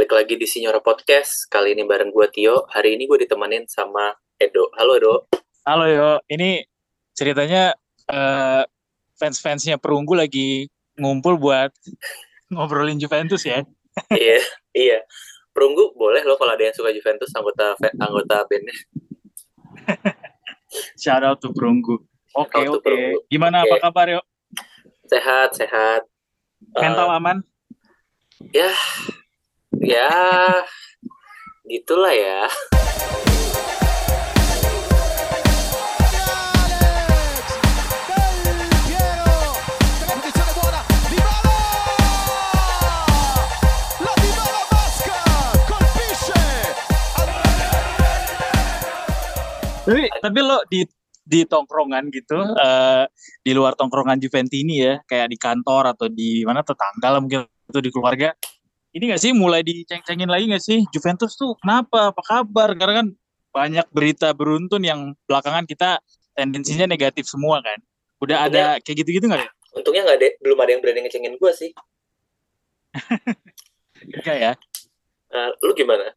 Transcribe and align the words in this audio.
balik 0.00 0.16
lagi 0.16 0.40
di 0.40 0.48
Signora 0.48 0.80
Podcast. 0.80 1.44
Kali 1.52 1.76
ini 1.76 1.84
bareng 1.84 2.08
gue 2.08 2.24
Tio. 2.32 2.64
Hari 2.72 2.96
ini 2.96 3.04
gue 3.04 3.20
ditemenin 3.20 3.68
sama 3.68 4.16
Edo. 4.40 4.72
Halo 4.80 4.96
Edo. 4.96 5.28
Halo 5.68 5.84
Yo, 5.84 6.10
ini 6.32 6.64
ceritanya 7.12 7.76
eh, 8.08 8.64
fans-fansnya 9.20 9.76
Perunggu 9.76 10.16
lagi 10.16 10.72
ngumpul 10.96 11.36
buat 11.36 11.68
ngobrolin 12.56 12.96
Juventus 12.96 13.44
ya. 13.44 13.60
iya, 14.16 14.40
iya. 14.72 15.04
Perunggu 15.52 15.92
boleh 15.92 16.24
loh 16.24 16.40
kalau 16.40 16.56
ada 16.56 16.64
yang 16.64 16.72
suka 16.72 16.96
Juventus 16.96 17.28
anggota 17.36 17.76
anggota 18.00 18.48
bandnya. 18.48 18.72
Shout 21.04 21.28
out 21.28 21.44
to 21.44 21.52
Perunggu. 21.52 22.00
Oke 22.40 22.56
to 22.64 22.80
oke. 22.80 22.88
Perunggu. 22.88 23.20
Gimana 23.28 23.68
Oke. 23.68 23.76
apa 23.76 23.92
kabar 23.92 24.16
Yo? 24.16 24.24
Sehat, 25.12 25.52
sehat. 25.60 26.08
Mental 26.72 27.04
Eh, 27.04 27.16
aman? 27.20 27.44
ya, 28.48 28.72
ya, 29.80 30.12
gitulah 31.64 32.12
ya. 32.12 32.44
Tapi 49.90 50.06
tapi 50.22 50.38
lo 50.46 50.62
di 50.70 50.86
di 51.26 51.42
tongkrongan 51.42 52.14
gitu, 52.14 52.38
eh, 52.38 53.10
di 53.42 53.50
luar 53.50 53.74
tongkrongan 53.74 54.22
Juventini 54.22 54.86
ya, 54.86 55.02
kayak 55.02 55.34
di 55.34 55.38
kantor 55.40 55.96
atau 55.96 56.06
di 56.06 56.46
mana 56.46 56.62
tetangga 56.62 57.08
lah 57.10 57.18
mungkin 57.18 57.42
atau 57.48 57.82
di 57.82 57.90
keluarga. 57.90 58.30
Ini 58.90 59.04
gak 59.14 59.22
sih 59.22 59.30
mulai 59.30 59.62
diceng-cengin 59.62 60.26
lagi 60.26 60.50
gak 60.50 60.64
sih 60.64 60.82
Juventus 60.90 61.38
tuh 61.38 61.54
kenapa? 61.62 62.10
Apa 62.10 62.22
kabar? 62.26 62.74
Karena 62.74 62.94
kan 63.02 63.06
banyak 63.50 63.86
berita 63.94 64.34
beruntun 64.34 64.82
yang 64.82 65.14
belakangan 65.30 65.66
kita 65.66 66.02
tendensinya 66.34 66.86
negatif 66.90 67.26
semua 67.26 67.62
kan. 67.62 67.78
Udah 68.18 68.46
ada 68.46 68.64
kayak 68.82 69.02
gitu-gitu 69.02 69.26
nggak 69.26 69.46
ya? 69.46 69.50
Untungnya 69.74 70.02
nggak 70.06 70.18
ada, 70.18 70.28
belum 70.42 70.58
ada 70.58 70.70
yang 70.74 70.82
berani 70.82 71.00
ngecengin 71.06 71.34
gue 71.38 71.52
sih. 71.54 71.70
Enggak 74.18 74.36
ya. 74.38 74.52
Eh, 75.30 75.50
lu 75.62 75.72
gimana? 75.78 76.10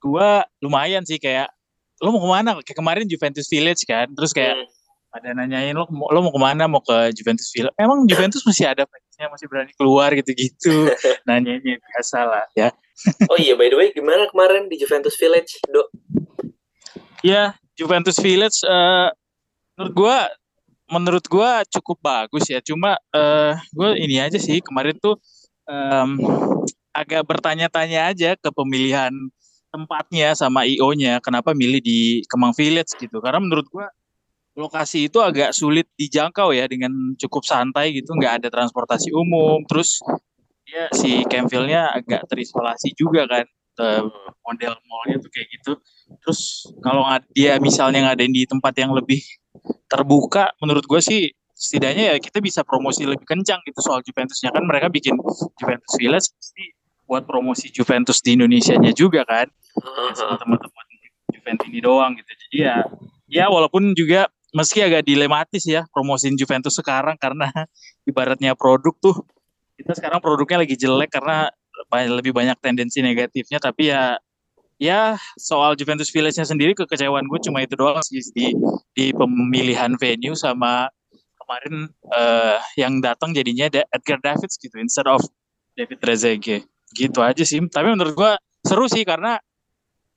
Gua 0.00 0.48
lumayan 0.64 1.04
sih 1.04 1.20
kayak 1.20 1.52
lo 2.00 2.16
mau 2.16 2.24
ke 2.24 2.28
mana? 2.32 2.50
Kayak 2.64 2.78
kemarin 2.80 3.04
Juventus 3.04 3.44
Village 3.52 3.84
kan, 3.84 4.08
terus 4.16 4.32
kayak 4.32 4.56
Hmm, 4.56 4.68
ada 5.12 5.28
nanyain 5.36 5.76
lo 5.76 5.84
mau- 5.92 6.08
lo 6.08 6.24
mau 6.24 6.32
ke 6.32 6.40
mana? 6.40 6.64
Mau 6.64 6.80
ke 6.80 7.12
Juventus 7.12 7.52
Village? 7.52 7.76
Emang 7.76 8.08
Juventus 8.08 8.40
masih 8.48 8.72
ada 8.72 8.88
fansnya 9.20 9.36
masih 9.36 9.46
berani 9.52 9.72
keluar 9.76 10.08
gitu-gitu? 10.16 10.88
Nanyanya 11.28 11.76
biasa 11.76 12.18
lah 12.24 12.44
ya. 12.56 12.72
Oh 13.28 13.36
iya, 13.36 13.52
by 13.52 13.68
the 13.68 13.76
way, 13.76 13.88
gimana 13.92 14.24
kemarin 14.32 14.64
di 14.72 14.80
Juventus 14.80 15.12
Village, 15.20 15.60
Dok? 15.68 15.92
Ya 17.20 17.52
Juventus 17.76 18.16
Village 18.16 18.64
eh, 18.64 19.08
menurut 19.76 19.92
gua 19.92 20.16
menurut 20.88 21.24
gua 21.28 21.60
cukup 21.68 22.00
bagus 22.00 22.48
ya. 22.48 22.64
Cuma 22.64 22.96
eh 23.12 23.60
gua 23.76 23.92
ini 24.00 24.16
aja 24.16 24.40
sih 24.40 24.64
kemarin 24.64 24.96
tuh 24.96 25.20
em, 25.68 26.16
agak 26.96 27.28
bertanya-tanya 27.28 28.08
aja 28.08 28.40
ke 28.40 28.48
pemilihan 28.56 29.12
tempatnya 29.70 30.32
sama 30.32 30.64
IO-nya 30.64 31.20
kenapa 31.20 31.52
milih 31.52 31.84
di 31.84 32.24
Kemang 32.24 32.56
Village 32.56 32.96
gitu. 32.96 33.20
Karena 33.20 33.44
menurut 33.44 33.68
gua 33.68 33.92
lokasi 34.60 35.08
itu 35.08 35.18
agak 35.24 35.56
sulit 35.56 35.88
dijangkau 35.96 36.52
ya 36.52 36.68
dengan 36.68 37.16
cukup 37.16 37.42
santai 37.48 37.96
gitu, 37.96 38.12
nggak 38.12 38.44
ada 38.44 38.48
transportasi 38.52 39.10
umum. 39.16 39.64
Terus 39.64 40.04
ya 40.68 40.92
si 40.92 41.24
Campville-nya 41.24 41.96
agak 41.96 42.28
terisolasi 42.28 42.92
juga 42.92 43.24
kan. 43.24 43.48
Model 44.44 44.76
mallnya 44.84 45.16
tuh 45.24 45.32
kayak 45.32 45.48
gitu. 45.56 45.72
Terus 46.20 46.68
kalau 46.84 47.00
dia 47.32 47.56
misalnya 47.56 48.12
ngadain 48.12 48.28
di 48.28 48.44
tempat 48.44 48.76
yang 48.76 48.92
lebih 48.92 49.24
terbuka, 49.88 50.52
menurut 50.60 50.84
gue 50.84 51.00
sih 51.00 51.32
setidaknya 51.60 52.12
ya 52.12 52.16
kita 52.16 52.40
bisa 52.40 52.64
promosi 52.64 53.04
lebih 53.04 53.28
kencang 53.28 53.60
gitu 53.68 53.84
soal 53.84 54.00
Juventusnya 54.00 54.48
kan 54.48 54.64
mereka 54.64 54.88
bikin 54.88 55.12
Juventus 55.60 55.92
Village 56.00 56.28
pasti 56.32 56.64
buat 57.04 57.28
promosi 57.28 57.68
Juventus 57.68 58.24
di 58.24 58.32
Indonesia-nya 58.32 58.96
juga 58.96 59.28
kan 59.28 59.44
teman-teman 60.40 60.84
Juventus 61.28 61.66
ini 61.68 61.80
doang 61.84 62.16
gitu 62.16 62.32
jadi 62.48 62.56
ya 62.56 62.76
ya 63.28 63.44
walaupun 63.52 63.92
juga 63.92 64.32
meski 64.50 64.82
agak 64.82 65.06
dilematis 65.06 65.62
ya 65.66 65.86
promosiin 65.94 66.34
Juventus 66.34 66.74
sekarang 66.74 67.14
karena 67.18 67.50
ibaratnya 68.10 68.54
produk 68.58 68.94
tuh 68.98 69.16
kita 69.80 69.96
sekarang 69.96 70.20
produknya 70.20 70.60
lagi 70.60 70.76
jelek 70.76 71.08
karena 71.08 71.48
lebih 71.88 72.36
banyak 72.36 72.60
tendensi 72.60 73.00
negatifnya. 73.00 73.56
Tapi 73.56 73.88
ya 73.88 74.20
ya 74.76 75.16
soal 75.40 75.76
Juventus 75.76 76.12
Village-nya 76.12 76.44
sendiri 76.44 76.76
kekecewaan 76.76 77.24
gue 77.24 77.40
cuma 77.48 77.64
itu 77.64 77.76
doang 77.76 78.00
sih 78.04 78.20
di 78.36 78.52
di 78.92 79.12
pemilihan 79.16 79.96
venue 79.96 80.36
sama 80.36 80.88
kemarin 81.40 81.88
eh, 82.12 82.58
yang 82.76 83.00
datang 83.00 83.32
jadinya 83.32 83.72
Edgar 83.72 84.20
Davids 84.20 84.60
gitu 84.60 84.76
instead 84.76 85.08
of 85.08 85.24
David 85.76 86.00
Trezeguet. 86.04 86.68
Gitu 86.92 87.18
aja 87.24 87.40
sih. 87.40 87.64
Tapi 87.64 87.88
menurut 87.88 88.12
gue 88.12 88.32
seru 88.60 88.84
sih 88.84 89.08
karena 89.08 89.40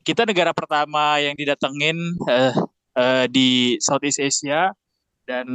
kita 0.04 0.28
negara 0.28 0.52
pertama 0.52 1.24
yang 1.24 1.40
didatengin 1.40 1.96
eh, 2.28 2.52
eh, 2.98 3.26
di 3.30 3.78
Southeast 3.82 4.22
Asia 4.22 4.72
dan 5.24 5.48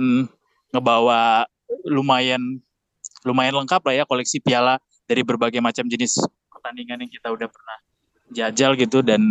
ngebawa 0.73 1.45
lumayan 1.89 2.41
lumayan 3.27 3.57
lengkap 3.65 3.83
lah 3.85 3.95
ya 4.01 4.05
koleksi 4.09 4.41
piala 4.41 4.81
dari 5.09 5.25
berbagai 5.25 5.61
macam 5.61 5.85
jenis 5.89 6.21
pertandingan 6.49 7.05
yang 7.05 7.13
kita 7.13 7.29
udah 7.33 7.49
pernah 7.49 7.79
jajal 8.33 8.77
gitu 8.77 9.01
dan 9.01 9.25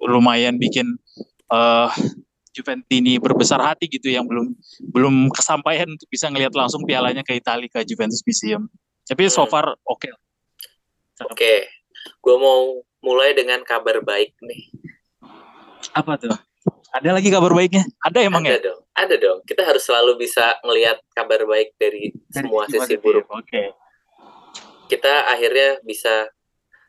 lumayan 0.00 0.56
bikin 0.60 0.96
eh 1.48 1.90
Juventini 2.58 3.22
berbesar 3.22 3.62
hati 3.62 3.86
gitu 3.86 4.10
yang 4.10 4.26
belum 4.26 4.50
belum 4.90 5.30
kesampaian 5.30 5.86
untuk 5.86 6.10
bisa 6.10 6.26
ngelihat 6.26 6.50
langsung 6.58 6.82
pialanya 6.82 7.22
ke 7.22 7.38
Italia 7.38 7.70
ke 7.70 7.86
Juventus 7.86 8.18
Museum. 8.26 8.66
Tapi 9.06 9.30
so 9.30 9.46
Hmm. 9.46 9.52
far 9.52 9.66
oke. 9.86 10.10
Oke, 11.30 11.70
gue 12.18 12.36
mau 12.38 12.82
mulai 12.98 13.30
dengan 13.38 13.62
kabar 13.62 14.02
baik 14.02 14.34
nih. 14.42 14.74
Apa 15.94 16.18
tuh? 16.18 16.34
Ada 16.88 17.10
lagi 17.12 17.28
kabar 17.28 17.52
baiknya? 17.52 17.84
Ada 18.00 18.18
emang 18.24 18.48
ada 18.48 18.56
ya? 18.56 18.60
dong, 18.64 18.80
ada 18.96 19.14
dong. 19.20 19.38
Kita 19.44 19.62
harus 19.64 19.84
selalu 19.84 20.24
bisa 20.24 20.56
ngelihat 20.64 21.04
kabar 21.12 21.44
baik 21.44 21.76
dari 21.76 22.16
semua 22.32 22.64
Dari 22.64 22.80
sisi 22.80 22.96
positif. 22.96 23.04
buruk. 23.04 23.26
Oke. 23.28 23.76
Kita 24.88 25.28
akhirnya 25.28 25.84
bisa 25.84 26.32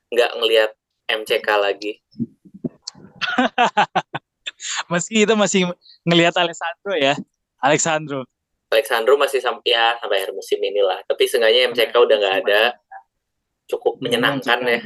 nggak 0.08 0.32
ngelihat 0.40 0.72
MCK 1.12 1.48
lagi. 1.59 2.00
Meski 4.92 5.28
kita 5.28 5.36
masih 5.36 5.68
ngelihat 6.08 6.36
Alessandro 6.40 6.96
ya. 6.96 7.20
Alexandro. 7.59 8.24
Alexandro 8.72 9.18
masih 9.20 9.44
sampai 9.44 9.76
ya 9.76 10.00
sampai 10.00 10.24
akhir 10.24 10.32
musim 10.32 10.64
inilah. 10.64 11.04
Tapi 11.04 11.28
seenggaknya 11.28 11.76
MCK 11.76 11.92
udah 11.92 12.16
nggak 12.24 12.36
ada. 12.48 12.62
Cukup 13.68 14.00
menyenangkan 14.00 14.64
ya. 14.64 14.80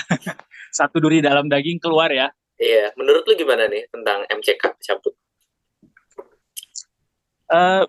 Satu 0.78 0.96
duri 0.96 1.20
dalam 1.20 1.44
daging 1.50 1.76
keluar 1.76 2.08
ya. 2.08 2.32
Iya, 2.60 2.92
menurut 2.92 3.24
lu 3.24 3.32
gimana 3.40 3.64
nih 3.72 3.88
tentang 3.88 4.28
MCK 4.28 4.76
cabut? 4.84 5.16
Eh 7.50 7.84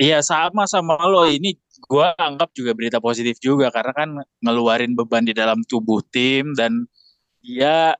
iya 0.00 0.24
sama 0.24 0.64
sama 0.64 0.96
lo 1.04 1.28
ini 1.28 1.52
gua 1.84 2.16
anggap 2.16 2.50
juga 2.56 2.72
berita 2.72 2.96
positif 2.98 3.36
juga 3.44 3.68
karena 3.68 3.92
kan 3.92 4.10
ngeluarin 4.40 4.96
beban 4.96 5.28
di 5.28 5.36
dalam 5.36 5.60
tubuh 5.68 6.00
tim 6.08 6.56
dan 6.56 6.88
dia 7.44 7.92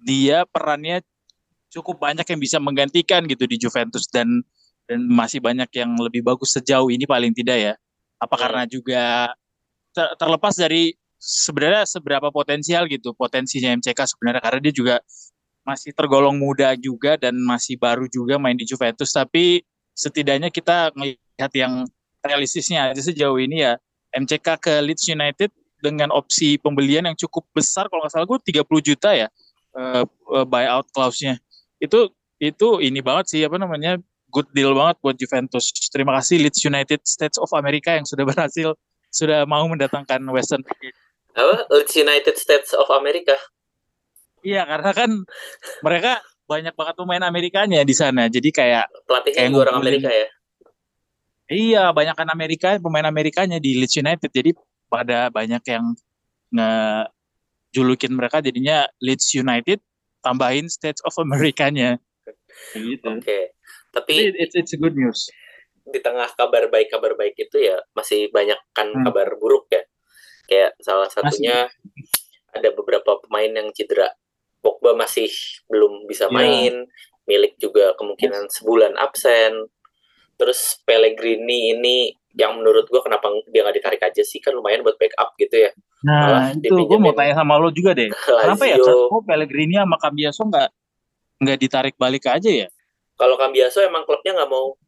dia 0.00 0.48
perannya 0.48 1.04
cukup 1.68 2.00
banyak 2.00 2.24
yang 2.24 2.40
bisa 2.40 2.56
menggantikan 2.58 3.28
gitu 3.28 3.44
di 3.44 3.60
Juventus 3.60 4.08
dan 4.08 4.40
dan 4.88 5.04
masih 5.04 5.44
banyak 5.44 5.68
yang 5.76 5.92
lebih 6.00 6.24
bagus 6.24 6.56
sejauh 6.56 6.88
ini 6.88 7.04
paling 7.04 7.36
tidak 7.36 7.58
ya. 7.60 7.74
Apa 8.16 8.34
Hmm. 8.34 8.42
karena 8.48 8.62
juga 8.64 9.04
ter- 9.92 10.16
terlepas 10.16 10.56
dari 10.56 10.96
sebenarnya 11.20 11.84
seberapa 11.84 12.32
potensial 12.32 12.88
gitu 12.88 13.12
potensinya 13.12 13.76
MCK 13.76 14.16
sebenarnya 14.16 14.40
karena 14.40 14.60
dia 14.64 14.74
juga 14.74 14.96
masih 15.68 15.92
tergolong 15.92 16.40
muda 16.40 16.72
juga 16.80 17.20
dan 17.20 17.36
masih 17.36 17.76
baru 17.76 18.08
juga 18.08 18.40
main 18.40 18.56
di 18.56 18.64
Juventus 18.64 19.12
tapi 19.12 19.60
setidaknya 19.92 20.48
kita 20.48 20.96
melihat 20.96 21.52
yang 21.52 21.84
realistisnya 22.24 22.88
aja 22.88 23.02
sejauh 23.04 23.36
ini 23.36 23.68
ya 23.68 23.76
MCK 24.16 24.48
ke 24.56 24.74
Leeds 24.80 25.04
United 25.12 25.52
dengan 25.84 26.08
opsi 26.08 26.56
pembelian 26.56 27.04
yang 27.04 27.16
cukup 27.20 27.44
besar 27.52 27.92
kalau 27.92 28.00
nggak 28.00 28.16
salah 28.16 28.26
gue 28.26 28.64
30 28.64 28.88
juta 28.88 29.10
ya 29.12 29.28
eh, 29.76 30.04
eh, 30.08 30.46
buyout 30.48 30.88
clause-nya 30.96 31.36
itu 31.76 32.08
itu 32.40 32.68
ini 32.80 33.04
banget 33.04 33.36
sih 33.36 33.40
apa 33.44 33.60
namanya 33.60 34.00
good 34.32 34.48
deal 34.56 34.72
banget 34.72 34.96
buat 35.04 35.16
Juventus 35.20 35.68
terima 35.92 36.16
kasih 36.16 36.40
Leeds 36.40 36.64
United 36.64 37.04
States 37.04 37.36
of 37.36 37.52
America 37.52 37.92
yang 37.92 38.08
sudah 38.08 38.24
berhasil 38.30 38.72
sudah 39.12 39.44
mau 39.44 39.64
mendatangkan 39.68 40.24
Western 40.32 40.64
Apa? 41.38 41.70
Leeds 41.70 41.94
United 41.94 42.34
States 42.34 42.74
of 42.74 42.90
America. 42.90 43.38
Iya 44.40 44.62
karena 44.62 44.90
kan 44.92 45.10
mereka 45.80 46.18
banyak 46.44 46.72
banget 46.72 46.94
pemain 46.96 47.24
Amerikanya 47.24 47.80
di 47.82 47.92
sana 47.92 48.26
jadi 48.26 48.48
kayak 48.48 48.86
Pelatihnya 49.04 49.36
Kayak 49.44 49.60
orang. 49.60 49.74
Amerika 49.78 50.10
ya. 50.10 50.28
Iya, 51.48 51.96
banyakkan 51.96 52.28
Amerika, 52.28 52.76
pemain 52.76 53.04
Amerikanya 53.04 53.56
di 53.56 53.80
Leeds 53.80 53.96
United. 53.96 54.28
Jadi 54.28 54.52
pada 54.84 55.32
banyak 55.32 55.64
yang 55.64 55.96
ngejulukin 56.52 58.12
mereka 58.12 58.40
jadinya 58.40 58.84
Leeds 59.00 59.32
United 59.32 59.80
tambahin 60.20 60.68
States 60.68 61.00
of 61.04 61.16
America-nya. 61.16 61.96
Kayak 62.72 62.82
gitu. 62.84 63.06
Oke. 63.16 63.40
Tapi 63.88 64.12
Tapi 64.28 64.36
it's 64.36 64.54
it's 64.54 64.72
a 64.72 64.78
good 64.78 64.92
news. 64.92 65.28
di 65.88 66.04
tengah 66.04 66.28
kabar 66.36 66.68
baik 66.68 66.92
kabar 66.92 67.16
baik 67.16 67.32
itu 67.40 67.64
ya 67.64 67.80
masih 67.96 68.28
banyak 68.28 68.60
kan 68.76 68.92
Hmm. 68.92 69.08
kabar 69.08 69.32
buruk 69.40 69.72
ya. 69.72 69.80
Kayak 70.44 70.76
salah 70.84 71.08
satunya 71.08 71.64
ada 72.52 72.68
beberapa 72.76 73.16
pemain 73.24 73.48
yang 73.48 73.72
cedera. 73.72 74.12
Pogba 74.68 74.92
masih 74.94 75.32
belum 75.64 76.04
bisa 76.04 76.28
Ya. 76.28 76.34
main, 76.34 76.74
Milik 77.24 77.56
juga 77.56 77.92
kemungkinan 77.94 78.48
sebulan 78.50 78.96
absen. 78.96 79.68
Terus 80.36 80.80
Pellegrini 80.82 81.72
ini 81.72 81.96
yang 82.32 82.56
menurut 82.56 82.84
gua 82.86 83.00
kenapa 83.00 83.28
dia 83.46 83.60
nggak 83.60 83.76
ditarik 83.76 84.02
aja 84.02 84.20
sih 84.20 84.38
kan 84.38 84.52
lumayan 84.52 84.80
buat 84.80 84.96
backup 84.96 85.32
gitu 85.36 85.56
ya. 85.58 85.70
Malah 86.00 86.52
Nah, 86.52 86.62
itu 86.62 86.72
gue 86.78 86.98
mau 86.98 87.10
tanya 87.10 87.34
sama 87.34 87.56
lo 87.56 87.68
juga 87.68 87.90
deh. 87.90 88.06
ke 88.06 88.32
Kenapa 88.44 88.64
ya? 88.64 88.76
Kok 88.78 89.24
Pellegrini 89.24 89.74
sama 89.74 89.96
Cambiaso 89.96 90.44
nggak 90.44 90.68
nggak 91.38 91.58
ditarik 91.58 91.94
balik 91.96 92.24
aja 92.24 92.48
ya? 92.48 92.68
Kalau 93.14 93.34
Cambiaso 93.34 93.80
emang 93.80 94.04
klubnya 94.04 94.32
nggak 94.32 94.48
mau 94.48 94.78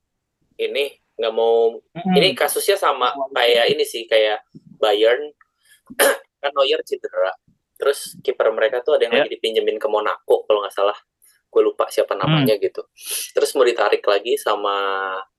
ini 0.56 0.92
nggak 1.16 1.34
mau 1.34 1.76
Hmm. 1.92 2.14
ini 2.14 2.32
kasusnya 2.32 2.78
sama 2.78 3.12
kayak 3.30 3.68
ini 3.68 3.84
sih 3.84 4.06
kayak 4.06 4.40
Bayern 4.78 5.28
kan 6.40 6.50
Neuer 6.54 6.80
cedera 6.80 7.34
terus 7.80 8.20
kiper 8.20 8.52
mereka 8.52 8.84
tuh 8.84 8.94
ada 8.94 9.08
yang 9.08 9.14
Ya. 9.14 9.20
lagi 9.24 9.32
dipinjemin 9.34 9.80
ke 9.80 9.88
Monaco 9.88 10.44
kalau 10.44 10.60
nggak 10.60 10.76
salah. 10.76 10.98
Gue 11.48 11.64
lupa 11.64 11.88
siapa 11.88 12.14
namanya 12.14 12.54
gitu. 12.60 12.84
Terus 13.32 13.50
mau 13.56 13.64
ditarik 13.64 14.04
lagi 14.04 14.36
sama 14.36 14.76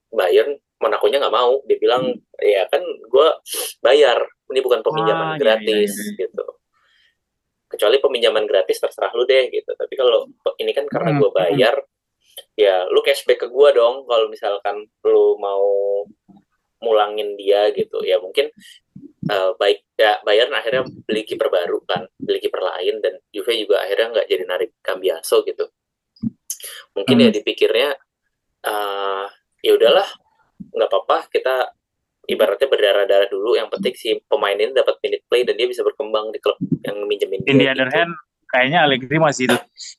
Bayern 0.09 0.51
Monaco-nya 0.75 1.21
nggak 1.21 1.31
mau. 1.31 1.61
Dia 1.63 1.77
bilang 1.77 2.09
ya 2.35 2.65
kan 2.67 2.81
gue 2.83 3.27
bayar. 3.79 4.19
Ini 4.49 4.59
bukan 4.59 4.81
Ah, 4.81 4.85
peminjaman 4.85 5.27
iya, 5.29 5.37
gratis 5.37 5.91
iya, 5.93 6.03
iya. 6.03 6.17
gitu. 6.25 6.45
Kecuali 7.69 7.97
peminjaman 8.03 8.43
gratis 8.43 8.81
terserah 8.81 9.13
lu 9.15 9.23
deh 9.23 9.47
gitu. 9.47 9.71
Tapi 9.71 9.93
kalau 9.95 10.27
ini 10.59 10.75
kan 10.75 10.83
karena 10.91 11.15
Hmm, 11.15 11.19
gue 11.23 11.31
bayar 11.31 11.75
ya 12.57 12.83
lu 12.89 12.99
cashback 12.99 13.39
ke 13.39 13.47
gue 13.47 13.69
dong. 13.71 14.03
Kalau 14.03 14.27
misalkan 14.27 14.83
lu 15.07 15.39
mau 15.39 15.63
mulangin 16.81 17.39
dia 17.39 17.71
gitu. 17.71 18.03
Ya 18.03 18.19
mungkin 18.19 18.51
eh, 19.27 19.51
baik 19.55 19.79
ya 19.95 20.19
Bayern 20.25 20.51
akhirnya 20.53 20.83
beli 21.05 21.23
kiper 21.23 21.47
baru 21.47 21.79
kan 21.85 22.07
beli 22.17 22.39
kiper 22.41 22.61
lain 22.61 22.99
dan 22.99 23.19
Juve 23.29 23.53
juga 23.55 23.85
akhirnya 23.85 24.07
nggak 24.19 24.27
jadi 24.27 24.43
narik 24.49 24.71
Cambiaso 24.81 25.43
gitu 25.45 25.69
mungkin 26.93 27.15
Hmm. 27.17 27.23
ya 27.25 27.29
dipikirnya 27.33 27.89
eh 28.61 29.25
ya 29.61 29.71
udahlah 29.73 30.05
nggak 30.61 30.89
apa-apa 30.89 31.25
kita 31.33 31.73
ibaratnya 32.29 32.69
berdarah-darah 32.69 33.27
dulu 33.27 33.57
yang 33.57 33.67
penting 33.67 33.97
si 33.97 34.13
pemain 34.29 34.53
ini 34.53 34.71
dapat 34.71 35.01
minute 35.01 35.25
play 35.25 35.41
dan 35.41 35.57
dia 35.57 35.65
bisa 35.65 35.81
berkembang 35.81 36.29
di 36.29 36.37
klub 36.37 36.57
yang 36.85 37.01
minjemin 37.09 37.41
In 37.49 37.57
the 37.57 37.65
other 37.67 37.89
gitu. 37.89 37.97
hand, 37.97 38.13
kayaknya 38.45 38.85
Allegri 38.85 39.17
masih 39.17 39.49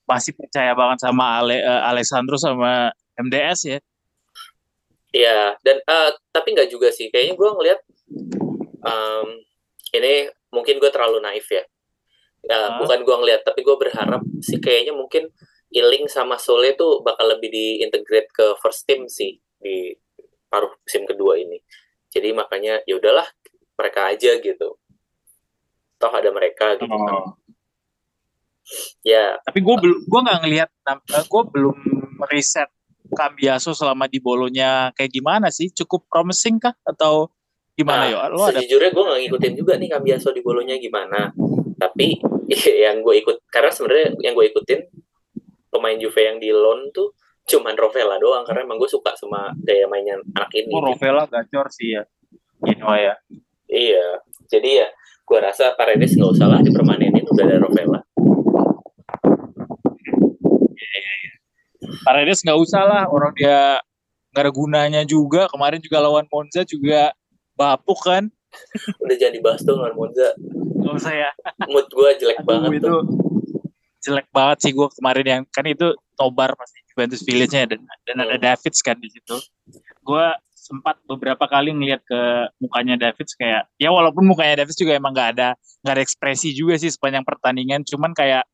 masih 0.06 0.32
percaya 0.38 0.70
banget 0.72 1.02
sama 1.02 1.42
Ale, 1.42 1.58
eh, 1.58 1.82
Alessandro 1.90 2.38
sama 2.38 2.94
MDS 3.18 3.60
ya. 3.66 3.78
Iya, 5.12 5.60
dan 5.60 5.76
eh, 5.82 6.10
tapi 6.32 6.56
nggak 6.56 6.70
juga 6.72 6.88
sih. 6.88 7.10
Kayaknya 7.12 7.34
gue 7.36 7.48
ngelihat 7.58 7.80
em, 8.82 9.28
ini 9.94 10.30
mungkin 10.52 10.78
gue 10.78 10.90
terlalu 10.90 11.22
naif 11.22 11.48
ya. 11.48 11.64
Ya, 12.42 12.74
bukan 12.82 13.06
gue 13.06 13.16
ngelihat, 13.22 13.46
tapi 13.46 13.62
gue 13.62 13.76
berharap 13.78 14.18
sih 14.42 14.58
kayaknya 14.58 14.90
mungkin 14.90 15.30
Iling 15.72 16.10
sama 16.10 16.36
Sole 16.36 16.76
tuh 16.76 17.00
bakal 17.00 17.32
lebih 17.32 17.48
diintegrate 17.48 18.28
ke 18.28 18.58
first 18.60 18.84
team 18.84 19.08
sih 19.08 19.40
di 19.56 19.96
paruh 20.52 20.68
musim 20.84 21.08
kedua 21.08 21.40
ini. 21.40 21.62
Jadi 22.12 22.34
makanya 22.36 22.84
ya 22.84 23.00
udahlah 23.00 23.24
mereka 23.78 24.12
aja 24.12 24.36
gitu. 24.36 24.76
Toh 25.96 26.12
ada 26.12 26.28
mereka 26.28 26.76
gitu 26.76 26.92
kan. 26.92 27.14
Oh. 27.14 27.32
Ya, 29.02 29.40
Tapi 29.42 29.58
gue 29.58 29.76
belum, 29.80 29.98
gue 30.06 30.20
nggak 30.22 30.40
ngelihat, 30.44 30.70
gue 31.26 31.42
belum 31.50 31.78
riset 32.30 32.70
Cambiaso 33.12 33.76
selama 33.76 34.08
di 34.08 34.22
bolonya 34.22 34.88
kayak 34.96 35.12
gimana 35.12 35.52
sih? 35.52 35.68
Cukup 35.72 36.08
promising 36.08 36.56
kah 36.56 36.72
atau 36.86 37.28
gimana 37.72 38.04
Nah, 38.04 38.10
yo? 38.10 38.18
Lo 38.36 38.42
ada 38.44 38.60
sejujurnya 38.60 38.90
gue 38.92 39.04
nggak 39.04 39.20
ngikutin 39.26 39.52
juga 39.56 39.72
nih 39.80 39.88
Cambiaso 39.92 40.28
di 40.30 40.40
bolonya 40.44 40.76
gimana. 40.76 41.32
Tapi 41.78 42.20
yang 42.84 43.00
gue 43.00 43.14
ikut, 43.24 43.36
karena 43.48 43.70
sebenarnya 43.72 44.08
yang 44.22 44.34
gue 44.36 44.46
ikutin 44.52 44.80
pemain 45.72 45.96
Juve 45.96 46.20
yang 46.20 46.36
di 46.36 46.52
loan 46.52 46.92
tuh 46.92 47.16
cuman 47.42 47.74
Rovella 47.74 48.22
doang 48.22 48.46
karena 48.46 48.62
emang 48.62 48.78
gue 48.78 48.86
suka 48.86 49.18
sama 49.18 49.50
gaya 49.66 49.90
mainnya 49.90 50.14
anak 50.38 50.52
ini. 50.54 50.70
oh, 50.70 50.84
Rovella 50.84 51.26
gacor 51.26 51.66
sih 51.74 51.98
ya. 51.98 52.06
Genoa 52.62 52.96
ya. 53.00 53.14
Iya, 53.66 54.22
jadi 54.46 54.84
ya 54.84 54.88
gue 55.26 55.38
rasa 55.40 55.72
Paredes 55.74 56.14
nggak 56.14 56.30
usah 56.38 56.46
lah 56.46 56.60
dipermanenin 56.62 57.24
udah 57.24 57.44
ada 57.48 57.56
Rovella. 57.58 58.00
Paredes 62.02 62.42
nggak 62.44 62.58
usah 62.58 62.82
lah, 62.84 63.02
orang 63.08 63.32
dia 63.34 63.80
nggak 64.30 64.42
ada 64.44 64.52
gunanya 64.52 65.02
juga. 65.08 65.48
Kemarin 65.50 65.80
juga 65.80 65.98
lawan 66.04 66.26
Monza 66.30 66.62
juga 66.62 67.10
bapuk 67.62 68.02
kan. 68.02 68.26
Udah 68.98 69.16
jangan 69.16 69.34
dibahas 69.38 69.60
tuh 69.62 69.78
lawan 69.78 69.94
Monza. 69.94 70.34
Gak 70.82 70.94
usah 70.98 71.14
ya. 71.14 71.30
Mood 71.70 71.86
gue 71.88 72.08
jelek 72.18 72.42
Aduh, 72.42 72.48
banget 72.50 72.70
itu 72.82 72.88
tuh. 72.90 73.02
jelek 74.02 74.26
banget 74.34 74.58
sih 74.66 74.72
gue 74.74 74.88
kemarin 74.98 75.26
yang 75.26 75.42
kan 75.48 75.62
itu 75.62 75.94
nobar 76.18 76.58
pasti 76.58 76.82
Juventus 76.90 77.22
Village-nya 77.22 77.70
dan 77.70 77.80
dan 78.02 78.16
ada 78.18 78.34
Hmm. 78.34 78.42
Davids 78.42 78.82
kan 78.82 78.98
di 78.98 79.08
situ. 79.08 79.36
Gue 80.02 80.26
sempat 80.52 80.98
beberapa 81.06 81.42
kali 81.46 81.70
ngeliat 81.70 82.02
ke 82.02 82.20
mukanya 82.58 82.94
Davids 82.98 83.34
kayak 83.34 83.66
ya 83.78 83.90
walaupun 83.90 84.22
mukanya 84.22 84.62
Davids 84.62 84.78
juga 84.78 84.94
emang 84.94 85.10
nggak 85.10 85.30
ada 85.38 85.48
nggak 85.82 85.94
ada 85.98 86.02
ekspresi 86.02 86.54
juga 86.54 86.78
sih 86.78 86.86
sepanjang 86.86 87.26
pertandingan 87.26 87.82
cuman 87.82 88.14
kayak 88.14 88.46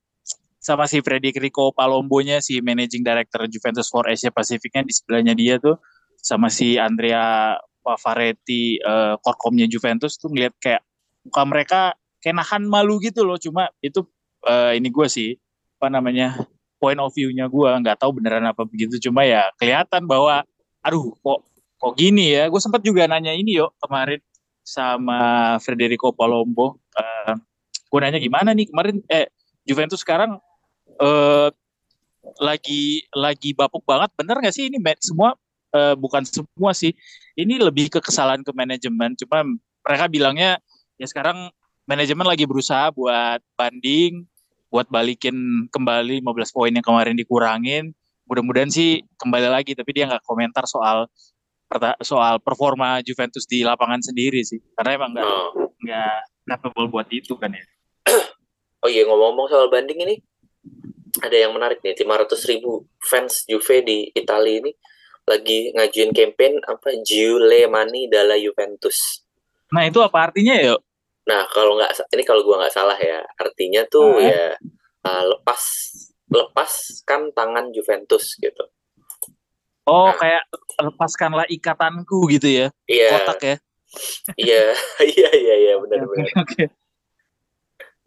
sama 0.59 0.89
si 0.89 1.05
Federico 1.05 1.69
Palombonya 1.71 2.41
si 2.41 2.65
managing 2.65 3.05
director 3.05 3.45
Juventus 3.45 3.93
for 3.93 4.09
Asia 4.09 4.33
Pacificnya 4.33 4.89
di 4.89 4.93
sebelahnya 4.97 5.37
dia 5.37 5.61
tuh 5.61 5.77
sama 6.17 6.49
si 6.49 6.81
Andrea 6.81 7.57
Pavaretti 7.89 8.77
eh, 8.77 9.15
korkomnya 9.25 9.65
Juventus 9.65 10.21
tuh 10.21 10.29
ngeliat 10.29 10.53
kayak 10.61 10.85
muka 11.25 11.43
mereka 11.49 11.81
kayak 12.21 12.37
nahan 12.45 12.69
malu 12.69 13.01
gitu 13.01 13.25
loh. 13.25 13.41
Cuma 13.41 13.73
itu 13.81 14.05
eh, 14.45 14.77
ini 14.77 14.93
gue 14.93 15.07
sih 15.09 15.33
apa 15.81 15.89
namanya 15.89 16.37
point 16.77 17.01
of 17.01 17.09
view-nya 17.17 17.49
gue 17.49 17.71
nggak 17.81 17.97
tahu 17.97 18.21
beneran 18.21 18.45
apa 18.45 18.69
begitu. 18.69 19.01
Cuma 19.09 19.25
ya 19.25 19.49
kelihatan 19.57 20.05
bahwa 20.05 20.45
aduh 20.85 21.17
kok 21.25 21.41
kok 21.81 21.93
gini 21.97 22.37
ya? 22.37 22.53
Gue 22.53 22.61
sempat 22.61 22.85
juga 22.85 23.09
nanya 23.09 23.33
ini 23.33 23.57
yuk 23.57 23.73
kemarin 23.81 24.21
sama 24.61 25.57
Federico 25.65 26.13
Palombo. 26.13 26.77
Eh 26.93 27.35
gue 27.89 27.99
nanya 28.05 28.21
gimana 28.21 28.53
nih 28.53 28.69
kemarin? 28.69 29.01
Eh 29.09 29.33
Juventus 29.65 30.05
sekarang 30.05 30.37
eh 31.01 31.49
lagi 32.37 33.09
lagi 33.17 33.57
bapuk 33.57 33.89
banget. 33.89 34.13
Bener 34.13 34.37
nggak 34.37 34.53
sih 34.53 34.69
ini 34.69 34.77
semua 35.01 35.33
eh, 35.79 35.95
bukan 35.95 36.27
semua 36.27 36.75
sih. 36.75 36.91
Ini 37.39 37.63
lebih 37.63 37.87
ke 37.95 38.03
kesalahan 38.03 38.43
ke 38.43 38.51
manajemen. 38.51 39.15
Cuma 39.15 39.47
mereka 39.87 40.11
bilangnya 40.11 40.59
ya 40.99 41.07
sekarang 41.07 41.55
manajemen 41.87 42.27
lagi 42.27 42.45
berusaha 42.45 42.91
buat 42.93 43.41
banding 43.55 44.27
buat 44.69 44.85
balikin 44.93 45.65
kembali 45.73 46.21
15 46.21 46.53
poin 46.57 46.73
yang 46.73 46.85
kemarin 46.85 47.17
dikurangin. 47.17 47.97
Mudah-mudahan 48.29 48.69
sih 48.69 49.01
kembali 49.17 49.49
lagi 49.49 49.73
tapi 49.73 49.97
dia 49.97 50.05
nggak 50.05 50.25
komentar 50.29 50.69
soal 50.69 51.09
soal 52.05 52.41
performa 52.41 53.01
Juventus 53.05 53.49
di 53.49 53.65
lapangan 53.65 54.01
sendiri 54.05 54.45
sih. 54.45 54.61
Karena 54.77 55.01
emang 55.01 55.11
nggak 55.17 55.25
Oh. 55.29 55.73
nggak 55.81 56.17
capable 56.49 56.89
buat 56.93 57.09
itu 57.09 57.37
kan 57.37 57.53
ya. 57.53 57.65
Oh 58.79 58.87
iya 58.87 59.03
ngomong-ngomong 59.11 59.51
soal 59.51 59.67
banding 59.75 59.99
ini 60.07 60.23
ada 61.19 61.35
yang 61.35 61.51
menarik 61.51 61.83
nih. 61.83 61.99
500 61.99 62.47
ribu 62.47 62.87
fans 63.03 63.43
Juve 63.51 63.83
di 63.83 64.07
Italia 64.15 64.63
ini 64.63 64.71
lagi 65.29 65.71
ngajuin 65.77 66.11
campaign 66.11 66.59
apa 66.65 66.97
Giule 67.05 67.69
Mani 67.69 68.09
dalla 68.09 68.35
Juventus. 68.35 69.21
nah 69.69 69.85
itu 69.85 70.01
apa 70.01 70.33
artinya 70.33 70.57
ya 70.57 70.75
Nah 71.29 71.45
kalau 71.53 71.77
nggak 71.77 71.93
ini 72.09 72.25
kalau 72.25 72.41
gua 72.41 72.65
nggak 72.65 72.73
salah 72.73 72.97
ya 72.97 73.21
artinya 73.37 73.85
tuh 73.85 74.17
Ah. 74.17 74.25
ya 74.25 74.45
uh, 75.05 75.25
lepas 75.29 75.61
lepaskan 76.29 77.37
tangan 77.37 77.69
Juventus 77.69 78.33
gitu. 78.37 78.65
oh 79.85 80.09
Nah. 80.09 80.17
kayak 80.17 80.45
lepaskanlah 80.81 81.45
ikatanku 81.47 82.29
gitu 82.29 82.49
ya 82.49 82.67
Iya 82.85 83.09
kotak 83.29 83.41
ya 83.45 83.57
iya 84.37 84.65
iya 85.17 85.29
iya 85.33 85.55
iya 85.59 85.75
benar-benar. 85.77 86.33
Oke. 86.41 86.65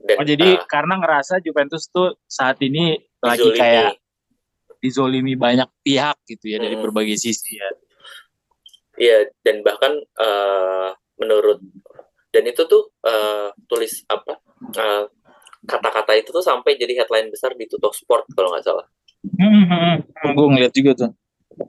Dan 0.02 0.16
Oh 0.18 0.26
jadi 0.26 0.58
uh, 0.58 0.66
karena 0.66 0.98
ngerasa 0.98 1.38
Juventus 1.42 1.86
tuh 1.90 2.18
saat 2.26 2.58
ini 2.62 2.98
lagi 3.22 3.50
kayak 3.54 4.01
dizolimi 4.82 5.38
banyak 5.38 5.70
pihak 5.86 6.18
gitu 6.26 6.50
ya 6.50 6.58
dari 6.58 6.74
Mm-mm. 6.76 6.90
berbagai 6.90 7.16
sisi 7.16 7.56
ya. 7.56 7.70
Iya, 8.98 9.18
dan 9.42 9.62
bahkan 9.64 9.96
eh, 9.98 10.90
menurut 11.18 11.62
dan 12.34 12.44
itu 12.44 12.66
tuh 12.66 12.92
eh, 13.06 13.50
tulis 13.70 14.04
apa 14.10 14.42
eh, 14.76 15.06
kata-kata 15.62 16.18
itu 16.18 16.34
tuh 16.34 16.42
sampai 16.42 16.76
jadi 16.76 17.06
headline 17.06 17.30
besar 17.30 17.54
di 17.54 17.70
Tutto 17.70 17.94
Sport 17.94 18.34
kalau 18.34 18.52
nggak 18.52 18.66
salah. 18.66 18.86
Gue 20.34 20.48
ngeliat 20.50 20.74
juga 20.74 20.92
tuh. 20.98 21.12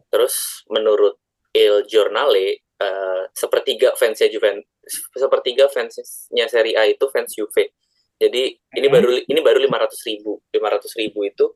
Terus 0.09 0.64
menurut 0.73 1.21
Il 1.52 1.85
Giornale 1.85 2.64
eh, 2.64 3.23
sepertiga 3.37 3.92
fansnya 3.95 4.33
Juventus, 4.33 5.04
sepertiga 5.12 5.69
fansnya 5.69 6.49
Serie 6.49 6.75
A 6.81 6.88
itu 6.88 7.04
fans 7.12 7.37
Juve. 7.37 7.76
Jadi 8.16 8.54
ini 8.54 8.87
Hmm. 8.88 8.95
baru 8.97 9.11
ini 9.19 9.40
baru 9.42 9.59
500 9.61 10.09
ribu. 10.09 10.40
500 10.54 11.00
ribu 11.00 11.26
itu 11.26 11.47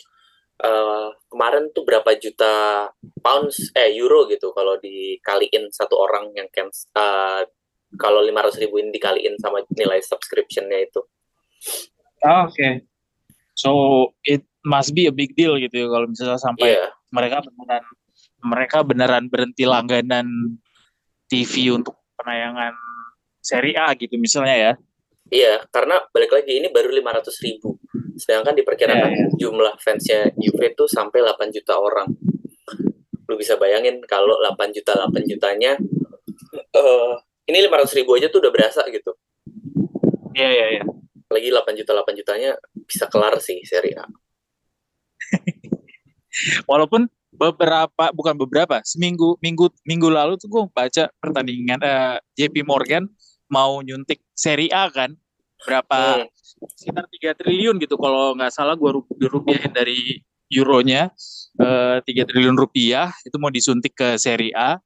eh, 0.63 1.09
kemarin 1.29 1.69
tuh 1.75 1.85
berapa 1.85 2.11
juta 2.17 2.87
pounds 3.21 3.73
eh 3.77 3.93
euro 3.97 4.25
gitu 4.31 4.53
kalau 4.57 4.81
dikaliin 4.81 5.69
satu 5.73 5.99
orang 6.01 6.33
yang 6.33 6.49
cancel 6.53 7.49
kalau 7.97 8.21
500 8.21 8.63
ribu 8.63 8.83
ini 8.83 8.91
dikaliin 8.93 9.39
sama 9.41 9.65
nilai 9.73 10.03
subscriptionnya 10.03 10.85
itu. 10.85 11.01
Ah, 12.25 12.51
Oke. 12.51 12.85
So 13.57 13.71
it 14.27 14.45
must 14.67 14.93
be 14.93 15.09
a 15.09 15.15
big 15.15 15.33
deal 15.39 15.57
gitu 15.57 15.87
ya 15.87 15.89
kalau 15.89 16.07
misalnya 16.11 16.37
sampai 16.37 16.77
Iya, 16.77 16.87
mereka 17.15 17.41
beneran 17.41 17.85
mereka 18.45 18.79
beneran 18.85 19.25
berhenti 19.33 19.65
langganan 19.65 20.29
TV 21.31 21.73
untuk 21.73 21.97
penayangan 22.21 22.77
seri 23.41 23.73
A 23.79 23.95
gitu 23.97 24.19
misalnya 24.21 24.57
ya. 24.59 24.73
Iya 25.31 25.63
karena 25.71 26.01
balik 26.11 26.33
lagi 26.35 26.59
ini 26.63 26.69
baru 26.71 26.91
500 26.91 27.45
ribu. 27.47 27.79
Sedangkan 28.17 28.57
diperkirakan 28.57 29.11
Iya, 29.13 29.27
jumlah 29.37 29.77
fansnya 29.79 30.33
Juve 30.41 30.73
tuh 30.73 30.89
sampai 30.89 31.21
8 31.21 31.53
juta 31.53 31.77
orang. 31.77 32.09
Lu 33.27 33.35
bisa 33.37 33.61
bayangin 33.61 34.01
kalau 34.09 34.39
8 34.41 34.73
juta 34.73 34.97
8 34.97 35.27
jutanya 35.29 35.77
eh 36.73 37.13
ini 37.47 37.59
500 37.69 37.99
ribu 38.03 38.17
aja 38.17 38.27
tuh 38.33 38.41
udah 38.43 38.53
berasa 38.53 38.83
gitu. 38.89 39.13
Iya 40.33 40.49
iya 40.53 40.67
iya. 40.81 40.85
Lagi 41.29 41.49
8 41.53 41.79
juta 41.79 41.93
8 41.93 42.19
jutanya 42.19 42.51
bisa 42.87 43.07
kelar 43.11 43.37
sih 43.43 43.61
seri 43.67 43.93
A. 43.95 44.05
Walaupun 46.71 47.09
beberapa 47.37 48.05
bukan 48.17 48.35
beberapa 48.41 48.81
seminggu 48.81 49.37
minggu 49.45 49.69
minggu 49.85 50.09
lalu 50.09 50.41
tuh 50.41 50.49
gue 50.49 50.63
baca 50.73 51.13
pertandingan 51.21 51.79
eh, 51.85 52.17
JP 52.33 52.65
Morgan 52.65 53.05
mau 53.51 53.81
nyuntik 53.83 54.23
seri 54.35 54.71
A 54.71 54.91
kan 54.91 55.15
berapa 55.65 56.27
Hmm. 56.27 56.69
sekitar 56.77 57.05
3 57.09 57.33
triliun 57.37 57.77
gitu. 57.81 57.97
Kalau 57.97 58.37
nggak 58.37 58.53
salah 58.53 58.77
gue 58.77 58.91
rupiahin 59.29 59.73
dari 59.73 60.21
euronya 60.47 61.11
eh, 61.59 61.99
3 62.05 62.29
triliun 62.29 62.55
rupiah 62.57 63.11
itu 63.27 63.37
mau 63.41 63.51
disuntik 63.51 63.97
ke 63.97 64.17
seri 64.21 64.53
A. 64.55 64.79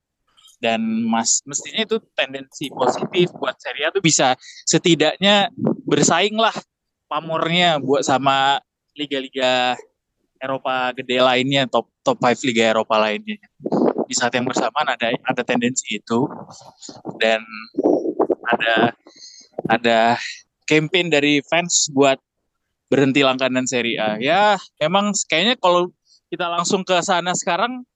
Dan 0.61 1.09
mas 1.09 1.41
mestinya 1.49 1.89
itu 1.89 1.97
tendensi 2.13 2.69
positif 2.69 3.33
buat 3.33 3.57
seri 3.57 3.81
A 3.81 3.89
tuh 3.89 4.05
bisa 4.05 4.37
setidaknya 4.69 5.49
bersaing 5.89 6.37
lah 6.37 6.53
pamornya 7.09 7.81
buat 7.81 8.05
sama 8.05 8.61
liga-liga 8.93 9.81
Eropa 10.41 10.93
gede 10.97 11.21
lainnya 11.21 11.69
top 11.69 11.89
top 12.01 12.21
5 12.21 12.45
liga 12.49 12.77
Eropa 12.77 12.97
lainnya. 12.97 13.41
Di 14.05 14.15
saat 14.17 14.33
yang 14.37 14.45
bersamaan 14.45 14.89
ada 14.89 15.13
ada 15.13 15.43
tendensi 15.45 15.97
itu. 15.97 16.29
Dan 17.21 17.41
ada 18.47 18.95
ada 19.69 19.99
campaign 20.65 21.11
dari 21.11 21.43
fans 21.45 21.91
buat 21.93 22.17
berhenti 22.91 23.23
langganan 23.23 23.67
Serie 23.67 23.99
A. 23.99 24.19
Ya, 24.19 24.59
memang 24.83 25.15
kayaknya 25.31 25.59
kalau 25.59 25.91
kita 26.31 26.47
langsung 26.47 26.83
ke 26.83 26.99
sana 27.03 27.35
sekarang 27.35 27.87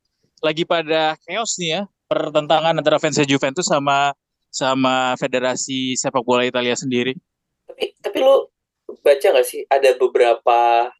lagi 0.42 0.66
pada 0.66 1.18
chaos 1.26 1.58
nih 1.58 1.80
ya, 1.80 1.82
pertentangan 2.06 2.78
antara 2.78 2.98
fans 3.02 3.18
Juventus 3.26 3.66
sama 3.66 4.14
sama 4.54 5.18
Federasi 5.18 5.98
Sepak 5.98 6.22
Bola 6.22 6.46
Italia 6.46 6.78
sendiri. 6.78 7.18
Tapi 7.66 7.98
tapi 7.98 8.18
lu 8.22 8.46
baca 9.02 9.26
nggak 9.26 9.46
sih 9.46 9.66
ada 9.66 9.98
beberapa 9.98 10.90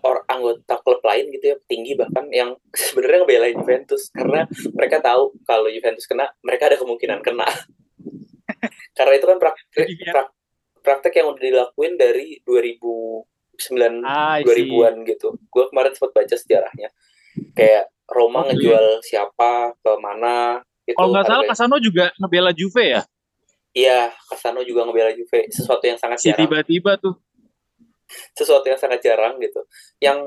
orang 0.00 0.24
anggota 0.30 0.80
klub 0.80 1.02
lain 1.04 1.28
gitu 1.34 1.52
ya 1.52 1.56
tinggi 1.68 1.92
bahkan 1.98 2.28
yang 2.32 2.56
sebenarnya 2.88 3.26
ngebelain 3.26 3.56
Juventus 3.58 4.08
karena 4.14 4.46
mereka 4.72 5.02
tahu 5.02 5.34
kalau 5.44 5.68
Juventus 5.68 6.06
kena 6.08 6.30
mereka 6.40 6.72
ada 6.72 6.76
kemungkinan 6.80 7.20
kena 7.20 7.48
karena 9.00 9.16
itu 9.16 9.24
kan 9.24 9.38
praktek 9.38 9.86
Iya. 9.88 10.12
prak- 10.12 10.34
praktek 10.78 11.12
yang 11.14 11.32
udah 11.32 11.40
dilakuin 11.40 11.96
dari 11.96 12.36
2009 12.42 13.24
Ah, 14.02 14.36
I 14.36 14.44
see. 14.44 14.68
2000-an 14.68 14.94
gitu 15.04 15.28
gue 15.40 15.64
kemarin 15.66 15.92
sempat 15.92 16.12
baca 16.14 16.34
sejarahnya 16.34 16.88
kayak 17.52 17.88
Roma 18.06 18.42
Oke. 18.42 18.52
ngejual 18.52 19.00
siapa 19.00 19.50
ke 19.74 19.92
mana 19.96 20.60
gitu 20.82 20.96
Kalau 20.96 21.08
nggak 21.10 21.24
salah 21.24 21.44
Casano 21.46 21.76
juga 21.78 22.10
ngebela 22.16 22.50
Juve 22.50 22.84
ya. 22.90 23.02
iya 23.70 24.10
Casano 24.26 24.60
juga 24.60 24.82
ngebela 24.82 25.08
Juve 25.10 25.48
sesuatu 25.48 25.80
yang 25.82 25.96
sangat 25.96 26.18
Si 26.18 26.28
jarang 26.28 26.44
tiba-tiba 26.44 26.98
tuh. 26.98 27.14
sesuatu 28.32 28.66
yang 28.66 28.74
sangat 28.76 28.98
jarang 29.00 29.38
gitu. 29.38 29.62
Yang 29.98 30.26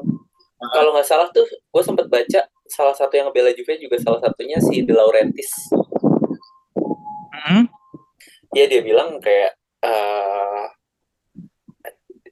kalau 0.72 0.96
nggak 0.96 1.04
salah 1.04 1.28
tuh, 1.28 1.44
gue 1.44 1.84
sempat 1.84 2.08
baca 2.08 2.40
salah 2.66 2.96
satu 2.96 3.12
yang 3.12 3.28
ngebela 3.28 3.52
Juve 3.52 3.76
juga 3.78 4.00
salah 4.00 4.18
satunya 4.18 4.56
si 4.58 4.80
De 4.82 4.96
Laurentiis. 4.96 5.52
Hmm? 7.36 7.68
Ya 8.54 8.66
dia 8.70 8.82
bilang 8.86 9.18
kayak 9.20 9.58
eh 9.84 10.66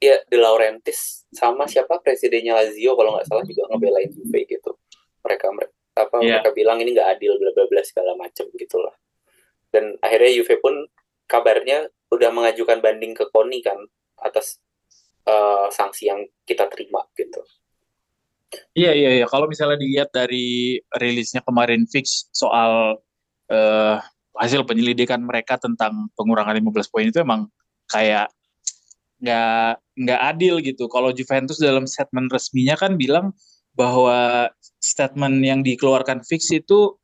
ya 0.02 0.18
De 0.26 0.34
Laurentiis 0.38 1.26
sama 1.30 1.70
siapa 1.70 2.02
presidennya 2.02 2.58
Lazio 2.58 2.98
kalau 2.98 3.14
nggak 3.14 3.26
salah 3.30 3.44
juga 3.46 3.70
ngebelain 3.70 4.10
Juve 4.10 4.42
gitu. 4.46 4.74
Mereka 5.22 5.46
mereka 5.54 5.74
apa 5.92 6.16
Iya. 6.24 6.40
mereka 6.40 6.50
bilang 6.56 6.78
ini 6.82 6.96
nggak 6.96 7.08
adil 7.18 7.36
bla 7.38 7.50
bla 7.54 7.64
bla 7.70 7.82
segala 7.86 8.18
macam 8.18 8.48
gitulah. 8.58 8.94
Dan 9.70 9.94
akhirnya 10.02 10.30
Juve 10.42 10.58
pun 10.58 10.74
kabarnya 11.30 11.86
udah 12.12 12.30
mengajukan 12.34 12.82
banding 12.82 13.14
ke 13.14 13.24
KONI 13.30 13.58
kan 13.62 13.78
atas 14.20 14.58
eh, 15.22 15.66
sanksi 15.70 16.10
yang 16.10 16.26
kita 16.42 16.66
terima 16.66 17.06
gitu. 17.14 17.40
Iya 18.76 18.92
iya 18.92 19.10
iya. 19.22 19.26
Kalau 19.30 19.48
misalnya 19.48 19.80
dilihat 19.80 20.12
dari 20.12 20.76
rilisnya 20.98 21.40
kemarin 21.46 21.86
fix 21.88 22.28
soal 22.34 23.00
eh, 23.48 23.96
hasil 24.36 24.64
penyelidikan 24.64 25.20
mereka 25.20 25.60
tentang 25.60 26.08
pengurangan 26.16 26.56
15 26.56 26.92
poin 26.92 27.06
itu 27.08 27.20
emang 27.20 27.48
kayak 27.88 28.32
nggak 29.22 29.78
nggak 30.02 30.20
adil 30.34 30.58
gitu. 30.64 30.88
Kalau 30.88 31.12
Juventus 31.14 31.60
dalam 31.60 31.84
statement 31.86 32.32
resminya 32.32 32.74
kan 32.74 32.96
bilang 32.96 33.36
bahwa 33.76 34.50
statement 34.80 35.40
yang 35.44 35.60
dikeluarkan 35.64 36.24
fix 36.26 36.50
itu 36.52 36.96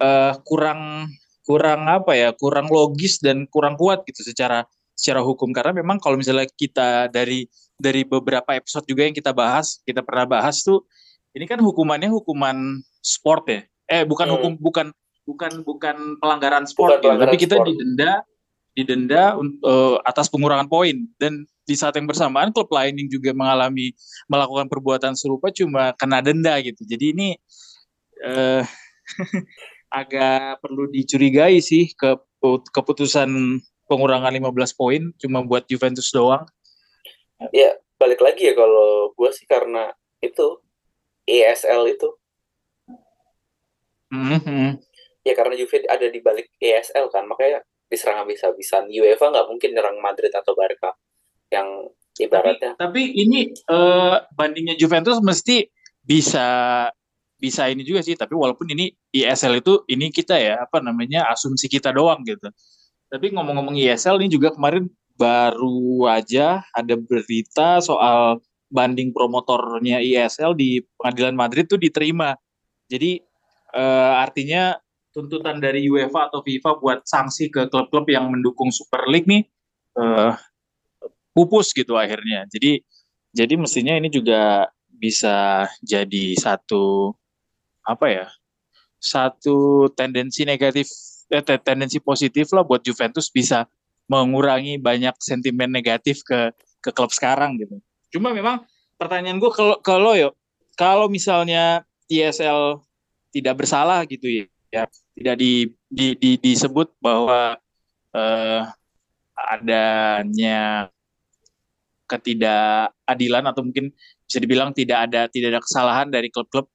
eh, 0.00 0.32
kurang 0.46 1.10
kurang 1.44 1.84
apa 1.86 2.16
ya 2.16 2.32
kurang 2.32 2.72
logis 2.72 3.20
dan 3.20 3.44
kurang 3.52 3.76
kuat 3.76 4.02
gitu 4.08 4.24
secara 4.24 4.64
secara 4.96 5.20
hukum 5.20 5.52
karena 5.52 5.76
memang 5.76 6.00
kalau 6.00 6.16
misalnya 6.16 6.48
kita 6.56 7.12
dari 7.12 7.44
dari 7.76 8.06
beberapa 8.06 8.56
episode 8.56 8.88
juga 8.88 9.04
yang 9.04 9.12
kita 9.12 9.36
bahas 9.36 9.84
kita 9.84 10.00
pernah 10.00 10.24
bahas 10.24 10.64
tuh 10.64 10.88
ini 11.36 11.44
kan 11.44 11.60
hukumannya 11.60 12.08
hukuman 12.08 12.80
sport 13.04 13.44
ya 13.50 13.60
eh 13.90 14.08
bukan 14.08 14.32
Hmm. 14.32 14.34
hukum 14.40 14.52
bukan 14.56 14.86
bukan 15.24 15.64
bukan 15.64 15.96
pelanggaran 16.20 16.64
sport 16.64 16.88
Bukan 16.88 16.96
gitu. 16.96 17.04
pelanggaran 17.08 17.30
tapi 17.32 17.38
kita 17.40 17.56
sport. 17.56 17.68
didenda 17.68 18.12
didenda 18.74 19.22
eh, 19.40 19.96
atas 20.02 20.26
pengurangan 20.28 20.66
poin 20.66 21.06
dan 21.16 21.42
di 21.64 21.72
saat 21.72 21.96
yang 21.96 22.04
bersamaan 22.04 22.52
klub 22.52 22.68
lain 22.68 22.92
yang 22.98 23.08
juga 23.08 23.32
mengalami 23.32 23.96
melakukan 24.26 24.68
perbuatan 24.68 25.16
serupa 25.16 25.48
cuma 25.48 25.96
kena 25.96 26.20
denda 26.20 26.52
gitu 26.60 26.84
jadi 26.84 27.16
ini 27.16 27.28
eh, 28.20 28.62
agak 29.94 30.58
perlu 30.60 30.90
dicurigai 30.90 31.62
sih 31.62 31.94
ke 31.94 32.18
keputusan 32.74 33.30
pengurangan 33.86 34.28
15 34.28 34.50
poin 34.74 35.02
cuma 35.16 35.40
buat 35.40 35.64
Juventus 35.64 36.10
doang 36.10 36.44
Ya 37.50 37.76
balik 37.94 38.20
lagi 38.20 38.44
ya 38.44 38.54
kalau 38.54 39.12
gue 39.12 39.30
sih 39.32 39.44
karena 39.44 39.88
itu 40.18 40.60
ESL 41.24 41.88
itu 41.90 42.10
Mhm. 44.10 44.78
Ya 45.24 45.32
karena 45.32 45.56
Juve 45.56 45.88
ada 45.88 46.06
di 46.06 46.20
balik 46.20 46.52
ESL 46.60 47.08
kan 47.08 47.24
makanya 47.24 47.64
diserang 47.88 48.24
habis-habisan 48.24 48.88
UEFA 48.92 49.32
nggak 49.32 49.48
mungkin 49.48 49.70
nyerang 49.72 49.98
Madrid 50.04 50.30
atau 50.32 50.52
Barca 50.52 50.92
yang 51.52 51.88
ibaratnya 52.18 52.78
Tapi 52.78 53.02
ini 53.18 53.50
eh, 53.50 54.16
bandingnya 54.34 54.78
Juventus 54.78 55.18
mesti 55.18 55.66
bisa 56.04 56.46
bisa 57.38 57.68
ini 57.68 57.82
juga 57.82 58.00
sih. 58.00 58.14
Tapi 58.14 58.32
walaupun 58.32 58.70
ini 58.70 58.92
ISL 59.10 59.60
itu 59.60 59.82
ini 59.90 60.08
kita 60.14 60.38
ya 60.38 60.64
apa 60.64 60.78
namanya 60.80 61.26
asumsi 61.32 61.66
kita 61.66 61.90
doang 61.90 62.22
gitu. 62.22 62.48
Tapi 63.10 63.34
ngomong-ngomong 63.34 63.76
ISL 63.78 64.22
ini 64.22 64.30
juga 64.32 64.54
kemarin 64.54 64.88
baru 65.14 66.10
aja 66.10 66.66
ada 66.74 66.94
berita 66.98 67.78
soal 67.78 68.42
banding 68.74 69.14
promotornya 69.14 70.02
ISL 70.02 70.58
di 70.58 70.82
Pengadilan 70.98 71.36
Madrid 71.38 71.66
tuh 71.70 71.78
diterima. 71.78 72.34
Jadi 72.90 73.18
eh, 73.74 74.12
artinya 74.18 74.74
tuntutan 75.14 75.62
dari 75.62 75.86
UEFA 75.86 76.26
atau 76.26 76.42
FIFA 76.42 76.70
buat 76.82 76.98
sanksi 77.06 77.46
ke 77.46 77.70
klub-klub 77.70 78.10
yang 78.10 78.26
mendukung 78.26 78.74
Super 78.74 79.06
League 79.06 79.30
nih 79.30 79.46
eh, 79.94 80.32
pupus 81.30 81.70
gitu 81.70 81.94
akhirnya. 81.94 82.50
Jadi 82.50 82.82
jadi 83.30 83.54
mestinya 83.54 83.94
ini 83.94 84.10
juga 84.10 84.66
bisa 84.90 85.70
jadi 85.86 86.34
satu 86.34 87.14
apa 87.86 88.06
ya? 88.10 88.26
Satu 88.98 89.86
tendensi 89.94 90.42
negatif 90.42 90.90
eh, 91.30 91.42
te- 91.46 91.62
tendensi 91.62 92.02
positif 92.02 92.50
lah 92.50 92.66
buat 92.66 92.82
Juventus 92.82 93.30
bisa 93.30 93.70
mengurangi 94.10 94.82
banyak 94.82 95.14
sentimen 95.22 95.70
negatif 95.70 96.26
ke 96.26 96.50
ke 96.82 96.90
klub 96.90 97.14
sekarang 97.14 97.56
gitu. 97.62 97.78
Cuma 98.10 98.34
memang 98.34 98.66
pertanyaan 98.98 99.38
gue 99.38 99.52
kalau 99.54 99.78
kalau 99.78 100.12
yo 100.18 100.34
kalau 100.74 101.06
misalnya 101.06 101.86
ISL 102.10 102.82
tidak 103.30 103.62
bersalah 103.62 104.02
gitu 104.06 104.46
ya 104.70 104.86
tidak 105.14 105.36
di, 105.38 105.70
di, 105.86 106.06
di- 106.18 106.40
disebut 106.42 106.98
bahwa 106.98 107.58
eh, 108.14 108.62
adanya 109.34 110.90
ketidakadilan 112.04 113.44
atau 113.48 113.62
mungkin 113.64 113.90
bisa 114.28 114.38
dibilang 114.38 114.70
tidak 114.76 115.08
ada 115.08 115.26
tidak 115.30 115.56
ada 115.56 115.60
kesalahan 115.64 116.08
dari 116.12 116.28
klub-klub 116.28 116.68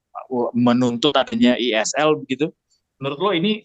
menuntut 0.54 1.14
adanya 1.14 1.54
ISL 1.54 2.18
begitu. 2.18 2.50
Menurut 2.98 3.18
lo 3.18 3.30
ini 3.32 3.64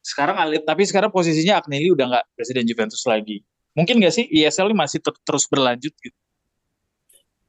sekarang 0.00 0.38
tapi 0.62 0.82
sekarang 0.86 1.10
posisinya 1.10 1.60
Agnelli 1.60 1.92
udah 1.92 2.06
nggak 2.08 2.24
presiden 2.38 2.64
Juventus 2.64 3.02
lagi. 3.04 3.42
Mungkin 3.76 4.00
nggak 4.00 4.14
sih 4.14 4.24
ISL 4.24 4.72
ini 4.72 4.76
masih 4.78 5.04
ter- 5.04 5.20
terus 5.26 5.44
berlanjut 5.50 5.92
gitu? 6.00 6.18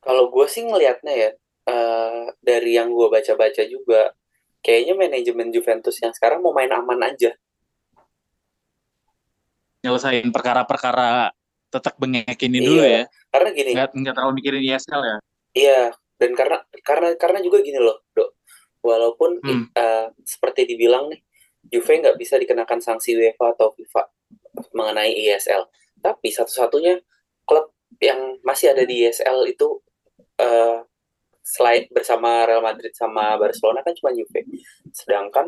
Kalau 0.04 0.32
gue 0.32 0.48
sih 0.48 0.64
ngelihatnya 0.68 1.14
ya 1.14 1.30
eh, 1.72 2.24
dari 2.44 2.76
yang 2.76 2.92
gue 2.92 3.08
baca-baca 3.08 3.64
juga 3.64 4.12
kayaknya 4.68 5.00
manajemen 5.00 5.48
Juventus 5.48 5.96
yang 6.04 6.12
sekarang 6.12 6.44
mau 6.44 6.52
main 6.52 6.68
aman 6.68 7.00
aja. 7.08 7.32
Nyelesain 9.80 10.28
perkara-perkara 10.28 11.32
tetap 11.68 11.96
bengek 11.96 12.36
ini 12.44 12.60
dulu 12.60 12.84
Iya. 12.84 12.92
ya. 12.92 13.04
Karena 13.32 13.50
gini, 13.56 13.72
Nggak 13.72 13.90
nggak 13.96 14.14
terlalu 14.16 14.34
mikirin 14.42 14.64
ISL 14.64 15.02
ya. 15.04 15.18
Iya, 15.56 15.82
dan 16.20 16.32
karena 16.36 16.58
karena 16.84 17.08
karena 17.16 17.40
juga 17.40 17.64
gini 17.64 17.80
loh, 17.80 18.04
Dok. 18.12 18.30
Walaupun 18.84 19.40
Hmm. 19.40 19.66
eh, 19.72 20.08
seperti 20.24 20.68
dibilang 20.68 21.08
nih, 21.12 21.22
Juve 21.68 21.94
nggak 22.00 22.16
bisa 22.16 22.36
dikenakan 22.36 22.80
sanksi 22.80 23.16
UEFA 23.16 23.56
atau 23.56 23.72
FIFA 23.76 24.04
mengenai 24.72 25.12
ISL. 25.14 25.68
Tapi 26.00 26.28
satu-satunya 26.32 27.00
klub 27.44 27.72
yang 28.00 28.40
masih 28.44 28.72
ada 28.76 28.84
di 28.84 29.04
ISL 29.04 29.48
itu 29.48 29.80
eh, 30.38 30.78
selain 31.48 31.88
bersama 31.88 32.44
Real 32.44 32.60
Madrid 32.60 32.92
sama 32.92 33.40
Barcelona 33.40 33.80
kan 33.80 33.96
cuma 33.96 34.12
Juve. 34.12 34.44
Sedangkan 34.92 35.48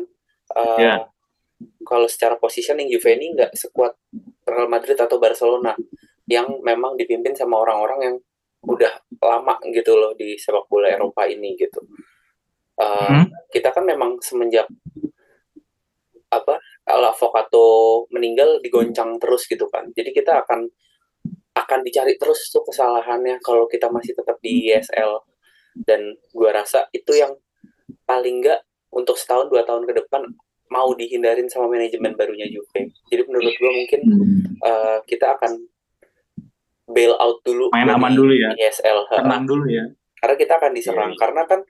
eh, 0.56 0.78
Iya. 0.80 0.96
kalau 1.84 2.08
secara 2.08 2.40
positioning 2.40 2.88
Juve 2.88 3.12
ini 3.20 3.36
nggak 3.36 3.52
sekuat 3.52 3.92
Real 4.48 4.68
Madrid 4.72 4.96
atau 4.96 5.20
Barcelona 5.20 5.76
yang 6.24 6.48
memang 6.64 6.96
dipimpin 6.96 7.36
sama 7.36 7.60
orang-orang 7.60 8.00
yang 8.00 8.16
udah 8.64 8.92
lama 9.20 9.56
gitu 9.72 9.92
loh 9.96 10.12
di 10.16 10.36
sepak 10.40 10.68
bola 10.72 10.88
Eropa 10.88 11.28
ini 11.28 11.52
gitu. 11.60 11.80
Uh, 12.80 13.12
Hmm. 13.12 13.24
Kita 13.52 13.76
kan 13.76 13.84
memang 13.84 14.16
semenjak 14.24 14.64
apa 16.30 16.54
Al 16.86 17.02
Avocato 17.10 18.06
meninggal 18.14 18.62
digoncang 18.62 19.18
terus 19.20 19.44
gitu 19.50 19.66
kan. 19.68 19.90
Jadi 19.92 20.14
kita 20.14 20.46
akan 20.46 20.64
akan 21.50 21.80
dicari 21.82 22.14
terus 22.16 22.48
tuh 22.48 22.62
kesalahannya 22.62 23.42
kalau 23.42 23.66
kita 23.66 23.90
masih 23.90 24.14
tetap 24.14 24.38
di 24.40 24.70
ISL 24.70 25.18
dan 25.74 26.16
gua 26.34 26.54
rasa 26.54 26.86
itu 26.90 27.14
yang 27.14 27.34
paling 28.04 28.42
nggak 28.42 28.60
untuk 28.90 29.14
setahun 29.14 29.50
dua 29.50 29.62
tahun 29.62 29.86
ke 29.86 29.94
depan 30.04 30.26
mau 30.70 30.94
dihindarin 30.94 31.50
sama 31.50 31.66
manajemen 31.66 32.14
barunya 32.14 32.46
Juve. 32.46 32.94
Jadi 33.10 33.22
menurut 33.26 33.54
gua 33.58 33.70
mungkin 33.74 34.00
uh, 34.62 34.98
kita 35.06 35.34
akan 35.38 35.52
bail 36.90 37.14
out 37.18 37.38
dulu 37.46 37.70
Main 37.70 37.86
aman 37.90 38.14
dulu 38.14 38.34
ya. 38.34 38.50
ISL. 38.58 39.06
Ha. 39.10 39.22
Tenang 39.22 39.46
dulu 39.46 39.66
ya. 39.70 39.86
karena 40.20 40.36
kita 40.36 40.52
akan 40.60 40.72
diserang 40.76 41.12
Iya. 41.16 41.20
karena 41.24 41.42
kan 41.48 41.60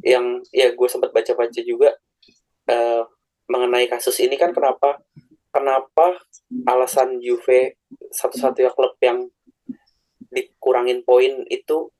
yang 0.00 0.24
ya 0.48 0.72
gue 0.72 0.88
sempat 0.88 1.12
baca-baca 1.12 1.60
juga 1.60 1.92
eh, 2.66 3.02
mengenai 3.52 3.84
kasus 3.84 4.16
ini 4.24 4.40
kan 4.40 4.56
kenapa 4.56 4.96
kenapa 5.52 6.16
alasan 6.64 7.20
Juve 7.20 7.76
satu-satunya 8.08 8.72
klub 8.72 8.96
yang 9.04 9.28
dikurangin 10.32 11.04
poin 11.04 11.44
itu 11.52 11.92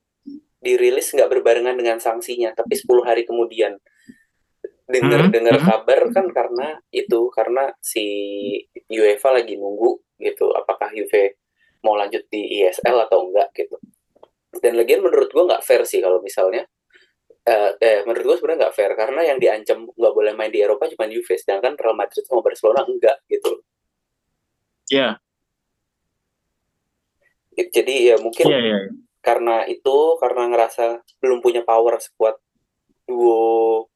dirilis 0.62 1.10
nggak 1.10 1.26
berbarengan 1.28 1.74
dengan 1.74 1.98
sanksinya 1.98 2.54
tapi 2.54 2.78
10 2.78 3.02
hari 3.02 3.26
kemudian 3.26 3.76
dengar 4.86 5.26
Mhm, 5.26 5.32
dengar 5.34 5.56
mhm. 5.58 5.64
kabar 5.66 6.00
kan 6.14 6.26
karena 6.30 6.68
itu 6.94 7.20
karena 7.34 7.70
si 7.82 8.04
UEFA 8.86 9.34
lagi 9.34 9.58
nunggu 9.58 9.98
gitu 10.22 10.54
apakah 10.54 10.92
Juve 10.94 11.38
mau 11.82 11.98
lanjut 11.98 12.22
di 12.30 12.62
ISL 12.62 12.94
atau 13.10 13.26
enggak 13.26 13.50
gitu 13.58 13.74
dan 14.62 14.78
lagian 14.78 15.02
menurut 15.02 15.32
gua 15.34 15.48
nggak 15.50 15.64
fair 15.66 15.82
sih 15.82 15.98
kalau 15.98 16.22
misalnya 16.22 16.62
eh, 17.42 17.70
eh 17.82 17.98
menurut 18.06 18.22
gua 18.22 18.36
sebenarnya 18.38 18.60
nggak 18.68 18.74
fair 18.76 18.92
karena 18.94 19.20
yang 19.26 19.38
diancam 19.42 19.88
nggak 19.90 20.14
boleh 20.14 20.32
main 20.38 20.52
di 20.52 20.62
Eropa 20.62 20.86
cuma 20.86 21.10
Juve 21.10 21.34
sedangkan 21.34 21.74
Real 21.74 21.96
Madrid 21.98 22.22
sama 22.22 22.44
Barcelona 22.44 22.86
enggak 22.86 23.18
gitu 23.26 23.64
Iya. 24.92 25.16
jadi 27.56 27.94
ya 28.12 28.16
mungkin 28.20 28.44
Iya 28.44 28.58
iya. 28.60 28.76
iya. 28.86 29.11
Karena 29.22 29.64
itu 29.64 30.18
karena 30.18 30.50
ngerasa 30.50 30.84
belum 31.22 31.38
punya 31.40 31.62
power 31.62 31.96
sekuat 31.96 32.36
duo 33.06 33.86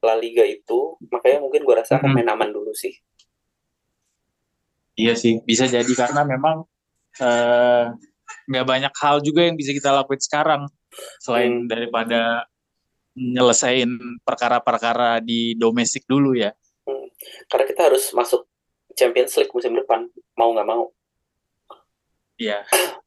La 0.00 0.14
Liga 0.14 0.46
itu 0.46 0.94
makanya 1.10 1.42
mungkin 1.42 1.66
gua 1.66 1.82
rasa 1.82 1.98
akan 1.98 2.14
main 2.14 2.30
aman 2.30 2.54
dulu 2.54 2.70
sih 2.72 2.94
Iya 4.96 5.12
sih, 5.12 5.44
bisa 5.44 5.68
jadi 5.68 5.92
karena 5.92 6.24
memang 6.24 6.64
eh, 7.20 7.84
nggak 8.48 8.64
banyak 8.64 8.92
hal 8.96 9.20
juga 9.20 9.44
yang 9.44 9.52
bisa 9.52 9.76
kita 9.76 9.92
lakuin 9.92 10.22
sekarang 10.22 10.62
selain 11.20 11.52
Hmm. 11.52 11.68
daripada 11.68 12.48
nyelesain 13.12 13.88
perkara-perkara 14.24 15.20
di 15.20 15.52
domestik 15.54 16.04
dulu 16.06 16.32
ya. 16.32 16.52
karena 17.48 17.64
kita 17.66 17.82
harus 17.90 18.12
masuk 18.12 18.44
Champions 18.92 19.34
League 19.36 19.50
musim 19.50 19.74
depan 19.74 20.06
mau 20.34 20.52
nggak 20.52 20.68
mau 20.68 20.88
Iya. 22.36 22.64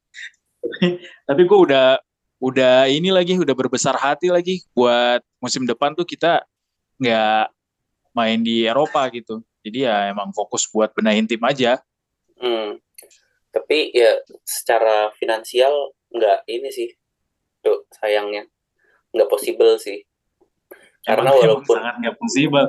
Tapi 1.29 1.41
gue 1.45 1.59
udah 1.59 1.99
udah 2.39 2.87
ini 2.87 3.11
lagi, 3.11 3.35
udah 3.35 3.51
berbesar 3.51 3.99
hati 3.99 4.31
lagi 4.31 4.63
buat 4.71 5.19
musim 5.43 5.67
depan 5.67 5.91
tuh 5.91 6.07
kita 6.07 6.43
nggak 6.99 7.51
main 8.15 8.39
di 8.39 8.63
Eropa 8.67 9.07
gitu. 9.11 9.43
Jadi 9.59 9.83
ya 9.83 10.11
emang 10.11 10.31
fokus 10.31 10.67
buat 10.71 10.95
benahin 10.95 11.27
tim 11.27 11.39
aja. 11.43 11.83
Hmm. 12.39 12.79
Tapi 13.51 13.91
ya 13.91 14.23
secara 14.47 15.11
finansial 15.19 15.91
nggak 16.15 16.47
ini 16.47 16.69
sih, 16.71 16.89
tuh 17.59 17.83
sayangnya 17.99 18.47
nggak 19.11 19.29
possible 19.29 19.75
sih. 19.75 20.05
Karena 21.03 21.31
Emang- 21.31 21.43
emang 21.43 21.59
walaupun 21.59 21.75
sangat 21.75 21.95
nggak 22.03 22.17
possible. 22.19 22.67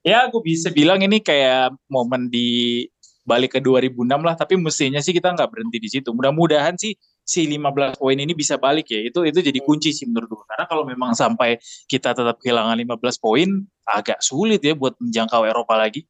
Ya, 0.00 0.24
aku 0.24 0.40
bisa 0.40 0.72
bilang 0.72 1.04
ini 1.04 1.20
kayak 1.20 1.76
momen 1.92 2.32
di 2.32 2.88
balik 3.28 3.52
ke 3.56 3.60
2006 3.60 4.24
lah, 4.24 4.32
tapi 4.32 4.56
mestinya 4.56 4.96
sih 5.04 5.12
kita 5.12 5.28
nggak 5.36 5.50
berhenti 5.52 5.76
di 5.76 5.88
situ. 5.92 6.08
Mudah-mudahan 6.08 6.72
sih 6.80 6.96
si 7.30 7.46
15 7.46 7.94
poin 7.94 8.18
ini 8.18 8.34
bisa 8.34 8.58
balik 8.58 8.90
ya. 8.90 9.06
Itu 9.06 9.22
itu 9.22 9.38
jadi 9.38 9.62
kunci 9.62 9.94
sih 9.94 10.10
menurut 10.10 10.26
gue. 10.34 10.44
Karena 10.50 10.66
kalau 10.66 10.82
memang 10.82 11.14
sampai 11.14 11.62
kita 11.86 12.10
tetap 12.10 12.42
kehilangan 12.42 12.74
15 12.74 13.22
poin, 13.22 13.46
agak 13.86 14.18
sulit 14.18 14.58
ya 14.58 14.74
buat 14.74 14.98
menjangkau 14.98 15.46
Eropa 15.46 15.78
lagi. 15.78 16.02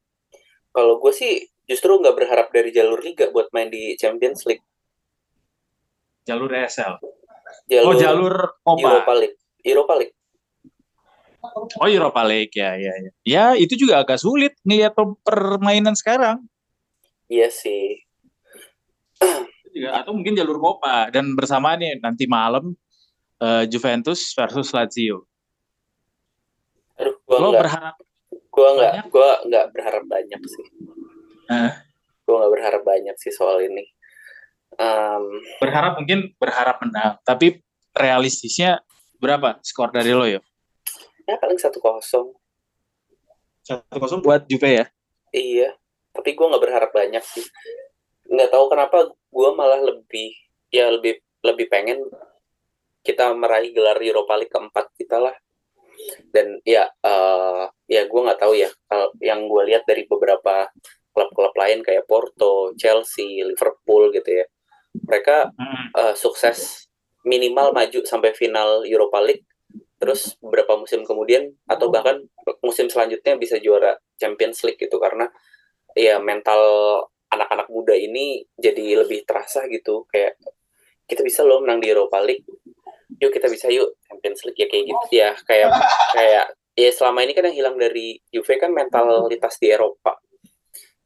kalau 0.70 1.02
gue 1.02 1.11
sih 1.11 1.50
justru 1.66 1.98
nggak 1.98 2.14
berharap 2.14 2.46
dari 2.54 2.70
jalur 2.70 3.02
liga 3.02 3.26
buat 3.35 3.50
main 3.50 3.66
di 3.68 3.98
Champions 3.98 4.46
League, 4.46 4.62
Jalur 6.22 6.46
ESL. 6.46 6.94
jalur, 7.66 7.90
Oh, 7.90 7.98
jalur 7.98 8.35
Copa. 8.62 8.78
Europa 8.78 9.12
League, 9.18 9.37
Europa 9.66 9.94
League. 9.98 10.14
Oh, 11.74 11.88
Europa 11.90 12.22
League 12.22 12.54
ya, 12.54 12.78
ya, 12.78 12.92
ya. 13.02 13.11
Ya, 13.26 13.44
itu 13.59 13.74
juga 13.74 13.98
agak 13.98 14.22
sulit 14.22 14.54
ngelihat 14.62 14.94
per- 14.94 15.18
permainan 15.26 15.98
sekarang. 15.98 16.46
Iya 17.26 17.50
sih. 17.50 18.06
Juga 19.70 19.90
atau 20.02 20.12
mungkin 20.14 20.35
jalur 20.35 20.59
Copa 20.59 21.09
dan 21.14 21.33
bersamaan 21.35 21.78
nih 21.80 21.98
nanti 22.02 22.24
malam 22.26 22.74
eh, 23.40 23.64
Juventus 23.70 24.35
versus 24.35 24.70
Lazio. 24.74 25.24
Aduh, 27.00 27.16
gue 27.24 27.37
Lo 27.40 27.48
nggak, 27.54 27.62
berharap 27.64 27.96
gue 28.30 28.68
nggak, 28.76 28.92
banyak? 28.92 29.04
gue 29.09 29.30
nggak 29.48 29.66
berharap 29.72 30.04
banyak 30.04 30.40
sih. 30.44 30.66
Eh. 31.50 31.72
Gue 32.28 32.35
nggak 32.37 32.52
berharap 32.52 32.83
banyak 32.85 33.16
sih 33.16 33.33
soal 33.33 33.64
ini. 33.64 33.85
Em, 34.78 35.24
berharap 35.59 35.98
mungkin 35.98 36.30
berharap 36.38 36.78
menang, 36.85 37.18
tapi 37.26 37.59
realistisnya 37.90 38.78
berapa 39.18 39.59
skor 39.66 39.90
dari 39.90 40.14
lo 40.14 40.24
ya? 40.24 40.40
ya 41.26 41.37
paling 41.38 41.59
satu 41.59 41.78
kosong. 41.83 42.35
Satu 43.62 43.96
kosong 43.98 44.20
buat 44.22 44.46
Juve 44.50 44.83
ya. 44.83 44.87
Iya, 45.30 45.74
tapi 46.11 46.35
gue 46.35 46.46
nggak 46.46 46.62
berharap 46.62 46.90
banyak 46.90 47.22
sih. 47.22 47.44
Nggak 48.30 48.50
tahu 48.50 48.64
kenapa 48.70 48.98
gue 49.30 49.50
malah 49.54 49.80
lebih 49.80 50.34
ya 50.70 50.90
lebih 50.90 51.22
lebih 51.46 51.66
pengen 51.70 52.04
kita 53.00 53.32
meraih 53.32 53.72
gelar 53.72 53.96
Europa 54.02 54.36
League 54.36 54.52
keempat 54.52 54.86
kita 54.98 55.18
lah. 55.18 55.36
Dan 56.32 56.60
ya 56.66 56.88
eh, 56.90 57.64
ya 57.88 58.02
gue 58.04 58.20
nggak 58.20 58.40
tahu 58.40 58.54
ya 58.56 58.68
kalau 58.90 59.08
yang 59.22 59.48
gue 59.48 59.62
lihat 59.72 59.88
dari 59.88 60.04
beberapa 60.04 60.68
klub-klub 61.10 61.54
lain 61.56 61.82
kayak 61.82 62.06
Porto, 62.06 62.72
Chelsea, 62.76 63.40
Liverpool 63.42 64.12
gitu 64.12 64.44
ya. 64.44 64.46
Mereka 64.94 65.36
eh, 65.96 66.14
sukses 66.18 66.90
minimal 67.24 67.72
maju 67.76 68.00
sampai 68.04 68.32
final 68.32 68.84
Europa 68.84 69.20
League 69.20 69.44
terus 70.00 70.40
beberapa 70.40 70.80
musim 70.80 71.04
kemudian 71.04 71.52
atau 71.68 71.92
bahkan 71.92 72.24
musim 72.64 72.88
selanjutnya 72.88 73.36
bisa 73.36 73.60
juara 73.60 74.00
Champions 74.16 74.64
League 74.64 74.80
gitu 74.80 74.96
karena 74.96 75.28
ya 75.92 76.16
mental 76.16 76.62
anak-anak 77.30 77.66
muda 77.68 77.94
ini 77.94 78.42
jadi 78.54 79.00
lebih 79.00 79.22
terasa 79.22 79.64
gitu 79.66 80.04
kayak 80.06 80.34
kita 81.06 81.22
bisa 81.22 81.42
loh 81.42 81.62
menang 81.62 81.78
di 81.78 81.88
Europa 81.88 82.18
League 82.20 82.46
yuk 83.18 83.30
kita 83.30 83.46
bisa 83.46 83.66
yuk 83.68 83.98
Champions 84.02 84.42
League 84.44 84.58
ya 84.58 84.66
kayak 84.66 84.84
gitu 84.86 85.06
ya 85.10 85.30
kayak 85.42 85.68
kayak 86.12 86.44
ya 86.74 86.90
selama 86.90 87.22
ini 87.22 87.32
kan 87.32 87.46
yang 87.46 87.56
hilang 87.56 87.76
dari 87.76 88.18
Juve 88.28 88.54
kan 88.56 88.70
mentalitas 88.70 89.58
di 89.58 89.68
Eropa 89.68 90.18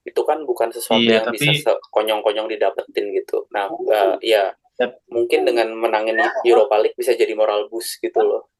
itu 0.04 0.20
kan 0.20 0.44
bukan 0.44 0.68
sesuatu 0.68 1.00
Iya, 1.00 1.24
yang 1.24 1.32
tapi- 1.32 1.40
bisa 1.40 1.72
konyong-konyong 1.88 2.48
didapetin 2.48 3.08
gitu 3.14 3.48
nah 3.48 3.68
eh, 3.68 4.16
ya 4.22 4.52
Yap. 4.74 5.06
mungkin 5.06 5.46
dengan 5.46 5.70
menangin 5.70 6.18
Europa 6.42 6.76
League 6.76 6.98
bisa 6.98 7.14
jadi 7.14 7.30
moral 7.32 7.70
boost 7.70 8.02
gitu 8.02 8.18
loh. 8.18 8.50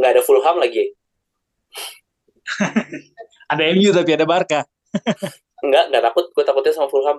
Nggak 0.00 0.16
ada 0.16 0.22
Fulham 0.24 0.56
lagi. 0.56 0.88
Ada 3.52 3.76
MU 3.76 3.92
tapi 3.92 4.10
ada 4.10 4.24
Barca. 4.24 4.64
Enggak, 5.64 5.84
nggak 5.88 6.04
takut. 6.12 6.24
Gue 6.36 6.44
takutnya 6.44 6.72
sama 6.76 6.88
Fulham. 6.92 7.18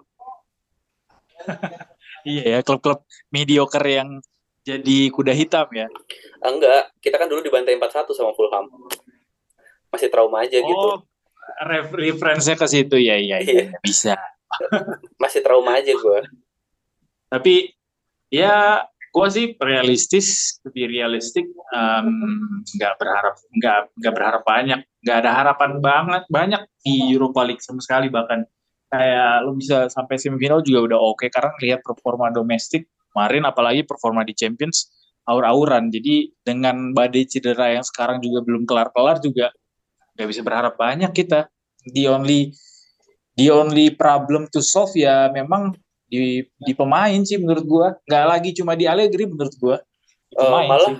Iya 2.26 2.58
ya, 2.58 2.60
klub-klub 2.66 3.06
mediocre 3.30 3.86
yang 3.86 4.18
jadi 4.66 5.14
kuda 5.14 5.30
hitam 5.30 5.70
ya. 5.78 5.86
Enggak, 6.42 6.90
kita 6.98 7.22
kan 7.22 7.30
dulu 7.30 7.46
dibantai 7.46 7.78
4-1 7.78 8.18
sama 8.18 8.34
Fulham. 8.34 8.66
Masih 9.94 10.10
trauma 10.10 10.42
aja 10.42 10.58
gitu. 10.58 10.74
Oh, 10.74 11.06
ref 11.70 11.94
reference-nya 11.94 12.58
ke 12.58 12.66
situ 12.66 12.98
ya, 12.98 13.22
iya, 13.22 13.38
Iya. 13.46 13.78
bisa. 13.78 14.18
Masih 15.22 15.46
trauma 15.46 15.78
aja 15.78 15.94
gue. 15.94 16.20
Tapi 17.30 17.78
ya 18.34 18.82
gue 19.16 19.28
sih 19.32 19.46
realistis, 19.64 20.60
lebih 20.68 20.92
realistik, 20.92 21.48
nggak 22.76 22.94
berharap, 23.00 23.36
nggak 23.56 23.80
nggak 23.96 24.14
berharap 24.14 24.44
banyak, 24.44 24.80
nggak 25.00 25.18
ada 25.24 25.32
harapan 25.32 25.72
banget 25.80 26.24
banyak 26.28 26.62
di 26.84 27.16
Europa 27.16 27.48
League 27.48 27.64
sama 27.64 27.80
sekali 27.80 28.12
bahkan. 28.12 28.44
Kayak 28.92 29.48
lo 29.48 29.58
bisa 29.58 29.90
sampai 29.90 30.16
semifinal 30.20 30.62
juga 30.62 30.94
udah 30.94 31.00
oke 31.00 31.26
karena 31.32 31.52
lihat 31.58 31.82
performa 31.82 32.30
domestik 32.30 32.86
kemarin 33.12 33.44
apalagi 33.48 33.82
performa 33.82 34.22
di 34.22 34.36
Champions 34.38 34.92
aur-auran. 35.26 35.90
Jadi 35.90 36.30
dengan 36.46 36.94
badai 36.94 37.26
cedera 37.26 37.74
yang 37.74 37.84
sekarang 37.84 38.22
juga 38.22 38.46
belum 38.46 38.68
kelar-kelar 38.68 39.24
juga 39.24 39.50
nggak 40.16 40.28
bisa 40.28 40.42
berharap 40.46 40.76
banyak 40.78 41.12
kita. 41.12 41.50
The 41.92 42.12
only 42.12 42.54
the 43.36 43.48
only 43.52 43.96
problem 43.96 44.48
to 44.54 44.62
solve 44.62 44.94
ya 44.96 45.34
memang 45.34 45.76
di 46.06 46.22
di 46.56 46.74
pemain 46.74 47.18
sih 47.22 47.36
menurut 47.36 47.66
gua 47.66 47.88
nggak 48.02 48.26
lagi 48.28 48.50
cuma 48.52 48.74
di 48.74 48.86
Allegri 48.86 49.26
menurut 49.26 49.56
gua 49.56 49.78
Eh, 50.28 50.38
pemain 50.38 50.68
malah 50.68 50.92
sih. 50.92 50.98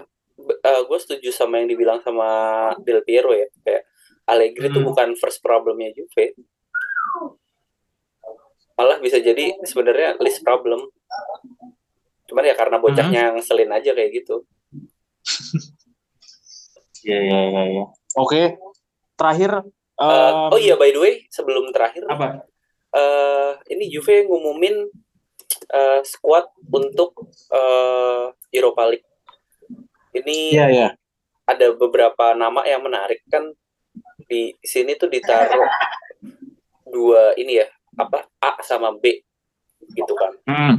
gue 0.64 1.00
setuju 1.00 1.30
sama 1.30 1.58
yang 1.58 1.68
dibilang 1.68 2.00
sama 2.00 2.28
Del 2.80 3.02
Piero 3.02 3.32
ya. 3.32 3.50
Kayak 3.60 3.84
Allegri 4.26 4.68
itu 4.68 4.80
Hmm. 4.80 4.88
bukan 4.88 5.08
first 5.16 5.40
problemnya 5.40 5.92
Juve. 5.92 6.38
Malah 8.76 9.00
bisa 9.00 9.18
jadi 9.18 9.56
sebenarnya 9.62 10.20
list 10.20 10.40
problem. 10.40 10.88
Cuman 12.26 12.44
ya 12.44 12.54
karena 12.54 12.78
bocahnya 12.78 13.04
Hmm. 13.24 13.28
yang 13.32 13.38
selin 13.40 13.72
aja 13.72 13.92
kayak 13.92 14.12
gitu. 14.14 14.44
Iya 17.04 17.18
iya 17.22 17.40
iya. 17.46 17.62
iya. 17.72 17.86
Oke 18.16 18.58
terakhir 19.16 19.52
Eh, 19.96 20.04
em, 20.04 20.52
oh 20.52 20.60
iya 20.60 20.76
by 20.76 20.90
the 20.90 21.00
way 21.00 21.14
sebelum 21.30 21.72
terakhir 21.72 22.04
apa 22.06 22.44
eh 22.96 23.52
ini 23.76 23.92
Juve 23.92 24.24
ngumumin 24.24 24.88
eh, 25.72 26.02
squad 26.08 26.48
untuk 26.72 27.12
eh, 27.52 28.26
Europa 28.56 28.84
League. 28.88 29.08
Ini 30.16 30.56
Iya 30.56 30.68
iya. 30.72 30.90
ada 31.44 31.76
beberapa 31.76 32.32
nama 32.32 32.64
yang 32.64 32.88
menarik 32.88 33.20
kan 33.28 33.52
di 34.26 34.56
sini 34.64 34.96
tuh 34.96 35.12
ditaruh 35.12 35.68
dua 36.88 37.36
ini 37.36 37.60
ya 37.60 37.68
apa 38.00 38.24
A 38.40 38.64
sama 38.64 38.96
B 38.96 39.20
gitu 39.92 40.14
kan. 40.16 40.34
Hmm. 40.48 40.76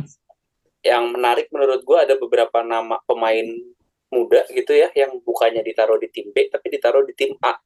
Yang 0.81 1.05
menarik 1.13 1.47
menurut 1.53 1.85
gua 1.85 2.09
ada 2.09 2.17
beberapa 2.17 2.65
nama 2.65 2.97
pemain 3.05 3.45
muda 4.09 4.47
gitu 4.55 4.73
ya 4.73 4.89
yang 4.95 5.19
bukannya 5.21 5.61
ditaruh 5.61 5.99
di 6.01 6.09
tim 6.09 6.33
B 6.33 6.49
tapi 6.49 6.73
ditaruh 6.73 7.05
di 7.05 7.13
tim 7.13 7.37
A. 7.45 7.61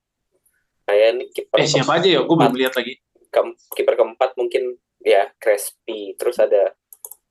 Kayak 0.91 1.09
ini 1.15 1.25
kiper 1.31 1.57
Eh 1.63 1.71
siapa 1.71 2.03
aja 2.03 2.09
ya? 2.19 2.21
Gue 2.27 2.35
belum 2.35 2.57
lihat 2.59 2.75
lagi. 2.75 2.99
Ke- 3.31 3.57
kiper 3.73 3.95
keempat 3.97 4.35
mungkin 4.35 4.75
ya 5.01 5.31
Crespi. 5.39 6.15
Terus 6.15 6.37
ada 6.37 6.75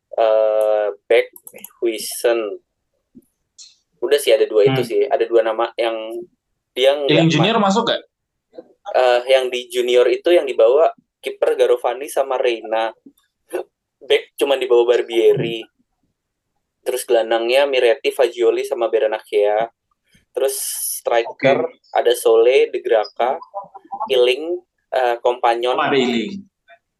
eh 0.09 0.87
back 1.05 1.27
Huisen. 1.79 2.59
Udah 3.99 4.15
sih 4.15 4.31
ada 4.31 4.47
dua 4.47 4.63
itu 4.65 4.81
Hmm. 4.81 4.89
sih. 4.89 5.01
Ada 5.05 5.27
dua 5.27 5.43
nama 5.43 5.69
yang 5.75 5.95
dia 6.71 6.95
Yang 7.05 7.27
ma- 7.27 7.31
junior 7.31 7.57
masuk 7.59 7.83
gak? 7.85 8.01
eh, 8.89 9.21
yang 9.29 9.47
di 9.47 9.69
junior 9.69 10.07
itu 10.07 10.33
yang 10.33 10.43
dibawa 10.43 10.89
kiper 11.19 11.53
Garovani 11.53 12.07
sama 12.07 12.39
Reina. 12.39 12.89
Back 13.99 14.33
cuma 14.33 14.55
dibawa 14.55 14.87
Barbieri. 14.87 15.61
Terus 16.81 17.03
gelandangnya 17.03 17.67
Miretti 17.67 18.09
Fagioli 18.09 18.63
sama 18.63 18.87
Berenakea. 18.87 19.67
Terus 20.31 20.55
striker 20.95 21.67
ada 21.91 22.13
Sole 22.15 22.71
De 22.71 22.79
Graca 22.79 23.35
Iling 24.07 24.57
eh, 24.89 25.15
Compagnon 25.19 25.73
Oh, 25.73 25.85
Iling. 25.87 26.45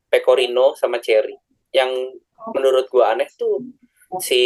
Pecorino 0.08 0.74
sama 0.74 0.98
Cherry. 0.98 1.38
Yang 1.70 2.18
menurut 2.52 2.88
gua 2.88 3.14
aneh 3.14 3.30
tuh 3.32 3.62
si 4.18 4.42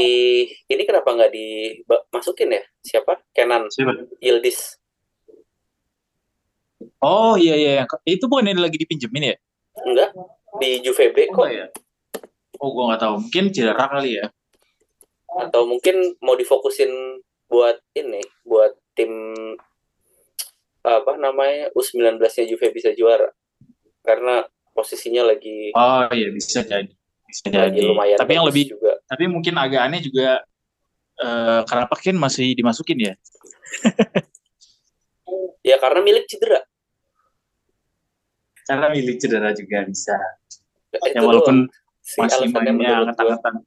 ini 0.65 0.83
kenapa 0.83 1.07
nggak 1.07 1.31
dimasukin 1.31 2.51
ya? 2.51 2.63
Siapa? 2.81 3.15
Kenan 3.31 3.67
Siapa? 3.67 3.95
Yildiz. 4.19 4.75
Oh 6.99 7.35
iya 7.35 7.55
iya. 7.55 7.83
ke- 7.83 8.03
Itu 8.05 8.27
bukan 8.27 8.43
yang 8.45 8.59
lagi 8.59 8.75
dipinjemin 8.75 9.31
ya? 9.31 9.35
Enggak 9.81 10.11
di 10.59 10.79
Juve 10.79 11.11
B 11.11 11.27
kok 11.29 11.47
ya. 11.47 11.67
Oh 12.59 12.71
gue 12.71 12.83
nggak 12.85 13.01
tahu. 13.01 13.15
Mungkin 13.19 13.45
cedera 13.51 13.87
kali 13.87 14.19
ya. 14.19 14.27
atau 15.33 15.65
mungkin 15.65 15.97
mau 16.21 16.37
difokusin 16.37 16.93
buat 17.49 17.81
ini, 17.93 18.21
buat 18.45 18.69
tim 18.93 19.09
apa 20.83 21.15
namanya 21.15 21.71
U19-nya 21.73 22.43
Juve 22.43 22.67
bisa 22.75 22.91
juara. 22.91 23.31
Karena 24.03 24.43
posisinya 24.75 25.31
lagi 25.31 25.71
Oh 25.71 26.11
iya 26.11 26.27
bisa 26.29 26.61
jadi. 26.61 26.91
Bisa 27.29 27.47
lagi 27.49 27.79
jadi. 27.79 27.87
lumayan 27.87 28.17
Tapi 28.19 28.31
yang 28.35 28.45
lebih 28.45 28.75
juga. 28.75 28.99
tapi 29.07 29.23
mungkin 29.31 29.55
agak 29.57 29.81
aneh 29.89 30.01
juga 30.03 30.43
eh 31.13 31.61
karena 31.65 31.85
Pakin 31.87 32.15
masih 32.19 32.51
dimasukin 32.53 32.99
ya. 32.99 33.13
Ya 35.63 35.79
karena 35.79 36.03
milik 36.03 36.27
cedera. 36.27 36.59
Karena 38.67 38.91
milik 38.91 39.15
cedera 39.15 39.55
juga 39.55 39.87
bisa. 39.87 40.11
Itu 40.91 41.07
Ya 41.07 41.23
walaupun 41.23 41.71
sih 42.03 42.19
masih 42.19 42.51
mainnya 42.51 42.99
angkat-angkatan. 43.07 43.63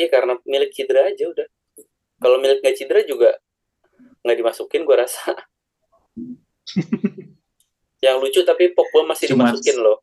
Iya 0.00 0.08
karena 0.08 0.32
milik 0.48 0.72
cedera 0.72 1.12
aja 1.12 1.24
udah. 1.28 1.46
Kalau 2.16 2.40
milik 2.40 2.64
nggak 2.64 2.76
cedera 2.80 3.04
juga 3.04 3.36
nggak 4.24 4.36
dimasukin 4.40 4.88
gua 4.88 5.04
rasa. 5.04 5.36
Yang 8.04 8.16
lucu 8.18 8.40
tapi 8.42 8.74
Pogba 8.74 9.06
masih 9.14 9.30
Cuma- 9.30 9.50
dimasukin 9.54 9.78
loh. 9.78 10.02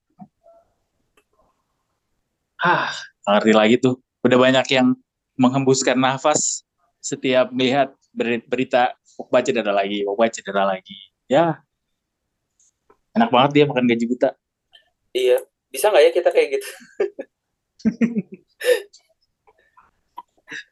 Ah, 2.60 2.92
ngerti 3.28 3.54
lagi 3.56 3.76
tuh. 3.80 4.00
Udah 4.24 4.36
banyak 4.40 4.68
yang 4.72 4.96
menghembuskan 5.40 5.96
nafas 5.96 6.64
setiap 7.00 7.52
melihat 7.56 7.96
beri- 8.12 8.44
berita 8.44 8.96
Pogba 9.16 9.44
cedera 9.44 9.72
lagi, 9.72 10.04
Pogba 10.04 10.28
cedera 10.32 10.64
lagi. 10.68 10.96
Ya, 11.28 11.64
enak 13.16 13.30
banget 13.32 13.52
dia 13.56 13.64
makan 13.68 13.88
gaji 13.88 14.06
buta. 14.08 14.30
Iya, 15.16 15.44
bisa 15.72 15.92
nggak 15.92 16.04
ya 16.08 16.12
kita 16.16 16.30
kayak 16.32 16.48
gitu? 16.60 16.68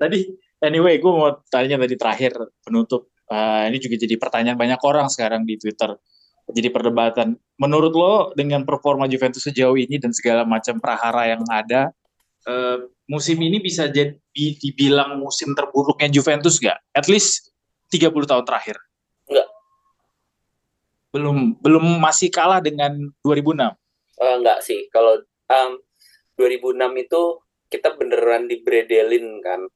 Tadi, 0.02 0.20
anyway, 0.60 0.98
gue 0.98 1.12
mau 1.12 1.38
tanya 1.54 1.78
tadi 1.78 1.96
terakhir 1.96 2.34
penutup. 2.66 3.08
Eh, 3.28 3.64
ini 3.68 3.78
juga 3.84 3.96
jadi 4.00 4.16
pertanyaan 4.16 4.56
banyak 4.56 4.80
orang 4.88 5.12
sekarang 5.12 5.44
di 5.44 5.60
Twitter. 5.60 6.00
Jadi 6.48 6.72
perdebatan. 6.72 7.36
Menurut 7.60 7.92
lo 7.92 8.14
dengan 8.32 8.64
performa 8.64 9.04
Juventus 9.12 9.44
sejauh 9.44 9.76
ini 9.76 10.00
dan 10.00 10.16
segala 10.16 10.48
macam 10.48 10.80
prahara 10.80 11.36
yang 11.36 11.44
ada, 11.52 11.92
eh, 12.48 12.78
musim 13.12 13.36
ini 13.44 13.60
bisa 13.60 13.92
jadi 13.92 14.16
dibilang 14.64 15.20
musim 15.20 15.52
terburuknya 15.52 16.08
Juventus 16.08 16.56
gak? 16.64 16.80
At 16.96 17.12
least 17.12 17.52
30 17.92 18.28
tahun 18.28 18.48
terakhir. 18.48 18.80
Nggak. 19.28 19.48
Belum 21.12 21.38
belum 21.60 21.86
masih 22.00 22.32
kalah 22.32 22.64
dengan 22.64 23.12
2006. 23.24 23.76
Eh, 24.18 24.36
nggak 24.40 24.60
sih. 24.64 24.88
Kalau 24.88 25.20
em, 25.52 25.72
2006 26.40 26.96
itu 26.96 27.22
kita 27.68 27.96
beneran 27.96 28.48
dibredelin 28.48 29.44
kan. 29.44 29.68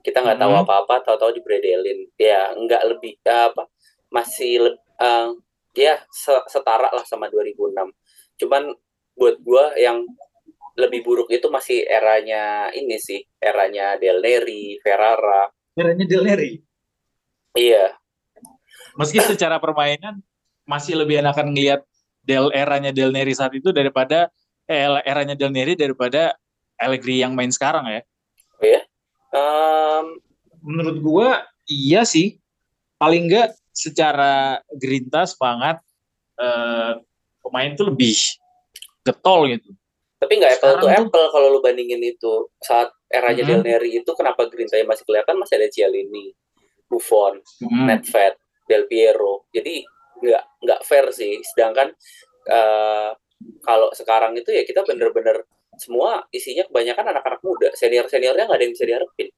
Kita 0.00 0.24
nggak 0.24 0.38
tahu 0.40 0.52
Hmm. 0.52 0.62
apa-apa, 0.64 0.94
tahu-tahu 1.04 1.36
dibredelin. 1.36 2.08
Ya 2.16 2.52
nggak 2.52 2.82
lebih 2.88 3.20
eh, 3.20 3.44
apa 3.52 3.68
masih 4.08 4.74
eh, 4.96 5.28
ya 5.76 5.94
se- 6.08 6.46
setara 6.48 6.88
lah 6.90 7.04
sama 7.04 7.28
2006. 7.28 7.92
Cuman 8.40 8.72
buat 9.14 9.36
gua 9.44 9.76
yang 9.76 10.02
lebih 10.74 11.04
buruk 11.04 11.28
itu 11.28 11.52
masih 11.52 11.84
eranya 11.84 12.72
ini 12.72 12.96
sih, 12.96 13.20
eranya 13.36 14.00
Del 14.00 14.24
Neri, 14.24 14.80
Ferrara. 14.80 15.50
Eranya 15.76 16.06
Del 16.08 16.24
Neri. 16.24 16.52
Iya, 17.52 17.92
Meski 18.94 19.18
secara 19.20 19.58
permainan 19.58 20.22
masih 20.64 20.94
lebih 20.96 21.18
enakan 21.20 21.50
ngelihat 21.50 21.82
Del 22.22 22.48
eranya 22.54 22.94
Del 22.94 23.10
Neri 23.10 23.34
saat 23.34 23.50
itu 23.52 23.74
daripada 23.74 24.30
eh, 24.64 24.86
eranya 25.04 25.34
Del 25.34 25.50
Neri 25.50 25.74
daripada 25.74 26.32
Allegri 26.78 27.20
yang 27.20 27.34
main 27.36 27.50
sekarang 27.50 27.90
ya. 27.90 28.00
Em, 29.30 30.06
Menurut 30.60 30.96
gua 31.00 31.28
iya 31.64 32.02
sih. 32.02 32.36
Paling 32.96 33.26
enggak 33.26 33.56
secara 33.70 34.58
gerinta 34.74 35.24
semangat 35.24 35.80
eh, 36.36 36.92
pemain 37.40 37.72
tuh 37.72 37.88
lebih 37.88 38.16
getol 39.00 39.48
gitu. 39.48 39.70
tapi 40.16 40.36
nggak 40.36 40.60
apple 40.60 40.76
to 40.76 40.86
apple 40.86 41.26
kalau 41.32 41.48
lu 41.48 41.60
bandingin 41.60 41.96
itu 41.98 42.32
saat 42.60 42.92
Mhm. 43.08 43.40
Del 43.40 43.60
Neri 43.62 43.90
itu 43.96 44.10
kenapa 44.12 44.44
Grintanya 44.46 44.84
masih 44.84 45.02
kelihatan 45.02 45.32
masih 45.34 45.56
ada 45.56 45.68
Cialini, 45.68 46.36
Buffon, 46.86 47.40
Hmm. 47.58 47.88
Nedved, 47.88 48.36
Del 48.68 48.84
Piero. 48.84 49.48
Jadi 49.48 49.80
nggak 50.20 50.44
nggak 50.60 50.80
fair 50.84 51.08
sih. 51.10 51.40
Sedangkan 51.42 51.88
eh, 52.46 53.10
kalau 53.60 53.88
sekarang 53.92 54.36
itu 54.36 54.48
ya 54.48 54.62
kita 54.62 54.84
bener-bener 54.84 55.40
semua 55.80 56.28
isinya 56.30 56.68
kebanyakan 56.68 57.16
anak-anak 57.16 57.40
muda. 57.40 57.68
Senior-seniornya 57.72 58.44
nggak 58.44 58.58
ada 58.60 58.64
yang 58.68 58.74
bisa 58.76 58.84
diharapin. 58.84 59.28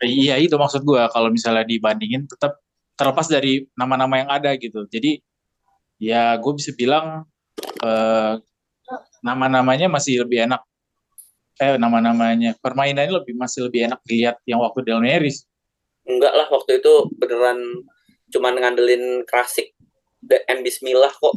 Iya 0.00 0.34
itu 0.40 0.56
maksud 0.56 0.82
gue 0.82 1.02
kalau 1.12 1.28
misalnya 1.28 1.62
dibandingin 1.62 2.24
tetap 2.24 2.58
terlepas 2.96 3.28
dari 3.30 3.68
nama-nama 3.78 4.14
yang 4.18 4.30
ada 4.32 4.50
gitu. 4.58 4.88
Jadi 4.90 5.20
ya 6.00 6.34
gue 6.40 6.52
bisa 6.56 6.72
bilang 6.74 7.28
eh, 7.84 8.34
nama-namanya 9.22 9.86
masih 9.86 10.24
lebih 10.26 10.50
enak. 10.50 10.64
Eh 11.60 11.76
nama-namanya 11.76 12.56
permainannya 12.58 13.20
lebih 13.20 13.36
masih 13.36 13.68
lebih 13.68 13.92
enak 13.92 14.00
dilihat 14.08 14.40
yang 14.48 14.64
waktu 14.64 14.80
Del 14.82 15.04
Neris. 15.04 15.44
Enggak 16.08 16.32
lah 16.32 16.48
waktu 16.48 16.80
itu 16.80 17.12
beneran 17.20 17.60
cuman 18.32 18.56
ngandelin 18.56 19.28
klasik 19.28 19.76
dan 20.24 20.64
Bismillah 20.64 21.12
kok. 21.12 21.36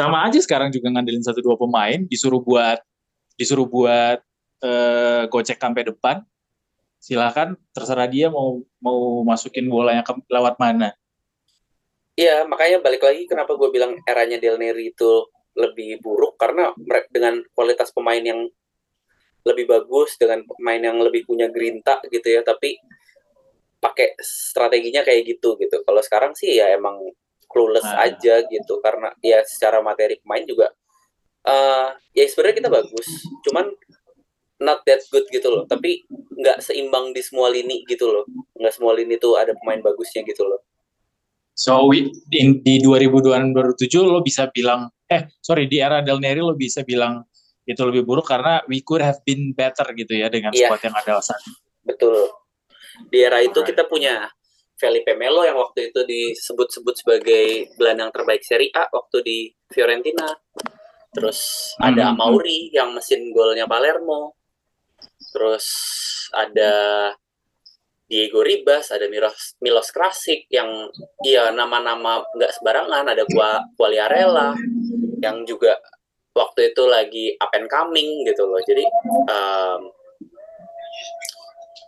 Sama 0.00 0.24
aja 0.24 0.40
sekarang 0.40 0.72
juga 0.72 0.88
ngandelin 0.88 1.20
satu 1.20 1.44
dua 1.44 1.60
pemain 1.60 2.00
disuruh 2.08 2.40
buat 2.40 2.80
disuruh 3.36 3.68
buat 3.68 4.24
eh, 4.64 5.22
gocek 5.28 5.60
sampai 5.60 5.92
depan. 5.92 6.24
Silakan 6.96 7.60
terserah 7.76 8.08
dia 8.08 8.32
mau 8.32 8.64
mau 8.80 9.20
masukin 9.28 9.68
bolanya 9.68 10.00
ke 10.00 10.16
lewat 10.32 10.56
mana. 10.56 10.96
Iya, 12.16 12.48
makanya 12.48 12.80
balik 12.80 13.00
lagi 13.04 13.24
kenapa 13.24 13.56
gue 13.56 13.68
bilang 13.72 13.96
eranya 14.04 14.36
Del 14.36 14.60
Neri 14.60 14.92
itu 14.92 15.28
lebih 15.56 16.00
buruk 16.04 16.36
karena 16.36 16.72
dengan 17.08 17.40
kualitas 17.56 17.92
pemain 17.92 18.20
yang 18.20 18.44
lebih 19.40 19.64
bagus 19.64 20.20
dengan 20.20 20.44
pemain 20.44 20.80
yang 20.80 21.00
lebih 21.00 21.24
punya 21.24 21.48
grinta 21.48 21.96
gitu 22.12 22.28
ya, 22.28 22.44
tapi 22.44 22.76
pakai 23.80 24.20
strateginya 24.20 25.00
kayak 25.00 25.24
gitu 25.24 25.56
gitu. 25.56 25.80
Kalau 25.80 26.04
sekarang 26.04 26.36
sih 26.36 26.60
ya 26.60 26.76
emang 26.76 27.00
clueless 27.50 27.82
Nah. 27.82 28.06
aja 28.06 28.46
gitu 28.46 28.78
karena 28.78 29.10
ya 29.20 29.42
secara 29.42 29.82
materi 29.82 30.22
pemain 30.22 30.46
juga 30.46 30.70
eh 31.40 31.88
ya 32.14 32.24
sebenarnya 32.28 32.56
kita 32.62 32.70
bagus, 32.70 33.08
cuman 33.48 33.66
not 34.60 34.84
that 34.84 35.00
good 35.08 35.24
gitu 35.32 35.48
loh. 35.48 35.64
Tapi 35.64 36.04
nggak 36.36 36.60
seimbang 36.60 37.16
di 37.16 37.24
semua 37.24 37.48
lini 37.48 37.80
gitu 37.88 38.12
loh. 38.12 38.28
Nggak 38.60 38.76
semua 38.76 38.92
lini 38.92 39.16
tuh 39.16 39.40
ada 39.40 39.56
pemain 39.56 39.80
bagusnya 39.80 40.20
gitu 40.22 40.44
loh. 40.44 40.60
So 41.56 41.88
we, 41.88 42.12
in, 42.32 42.60
di 42.60 42.80
2002-2007 42.80 44.00
lo 44.04 44.20
bisa 44.20 44.48
bilang, 44.52 44.92
eh 45.08 45.28
sorry 45.40 45.64
di 45.68 45.80
era 45.80 46.00
Del 46.04 46.20
Neri 46.20 46.40
lo 46.40 46.52
bisa 46.56 46.84
bilang 46.84 47.24
itu 47.64 47.80
lebih 47.84 48.04
buruk 48.04 48.28
karena 48.28 48.60
we 48.68 48.80
could 48.80 49.00
have 49.00 49.20
been 49.24 49.52
better 49.52 49.84
gitu 49.92 50.16
ya 50.16 50.28
dengan 50.28 50.52
Iya. 50.52 50.68
squad 50.72 50.80
yang 50.88 50.96
ada 50.96 51.20
saat. 51.20 51.40
Betul. 51.84 52.28
Di 53.08 53.24
era 53.24 53.40
itu 53.40 53.56
Alright. 53.56 53.72
kita 53.72 53.88
punya 53.88 54.28
Felipe 54.80 55.12
Melo 55.12 55.44
yang 55.44 55.60
waktu 55.60 55.92
itu 55.92 56.00
disebut-sebut 56.08 57.04
sebagai 57.04 57.68
gelandang 57.76 58.08
terbaik 58.08 58.40
Serie 58.40 58.72
A 58.72 58.88
waktu 58.88 59.20
di 59.20 59.38
Fiorentina. 59.68 60.32
Terus 61.12 61.72
ada 61.76 62.08
Hmm. 62.08 62.16
Amauri 62.16 62.72
yang 62.72 62.96
mesin 62.96 63.28
golnya 63.36 63.68
Palermo. 63.68 64.40
Terus 65.36 65.66
ada 66.32 66.72
Diego 68.10 68.42
Ribas, 68.42 68.90
ada 68.90 69.06
Milos, 69.06 69.54
Milos 69.62 69.92
Krasik 69.94 70.50
yang 70.50 70.90
ya 71.22 71.54
nama-nama 71.54 72.24
nggak 72.34 72.58
sembarangan, 72.58 73.06
ada 73.06 73.22
Gua 73.28 73.62
Quagliarella 73.78 74.56
yang 75.22 75.46
juga 75.46 75.78
waktu 76.34 76.74
itu 76.74 76.82
lagi 76.90 77.26
up 77.38 77.54
and 77.54 77.70
coming 77.70 78.26
gitu 78.26 78.50
loh. 78.50 78.58
Jadi 78.66 78.82
em, 79.30 79.80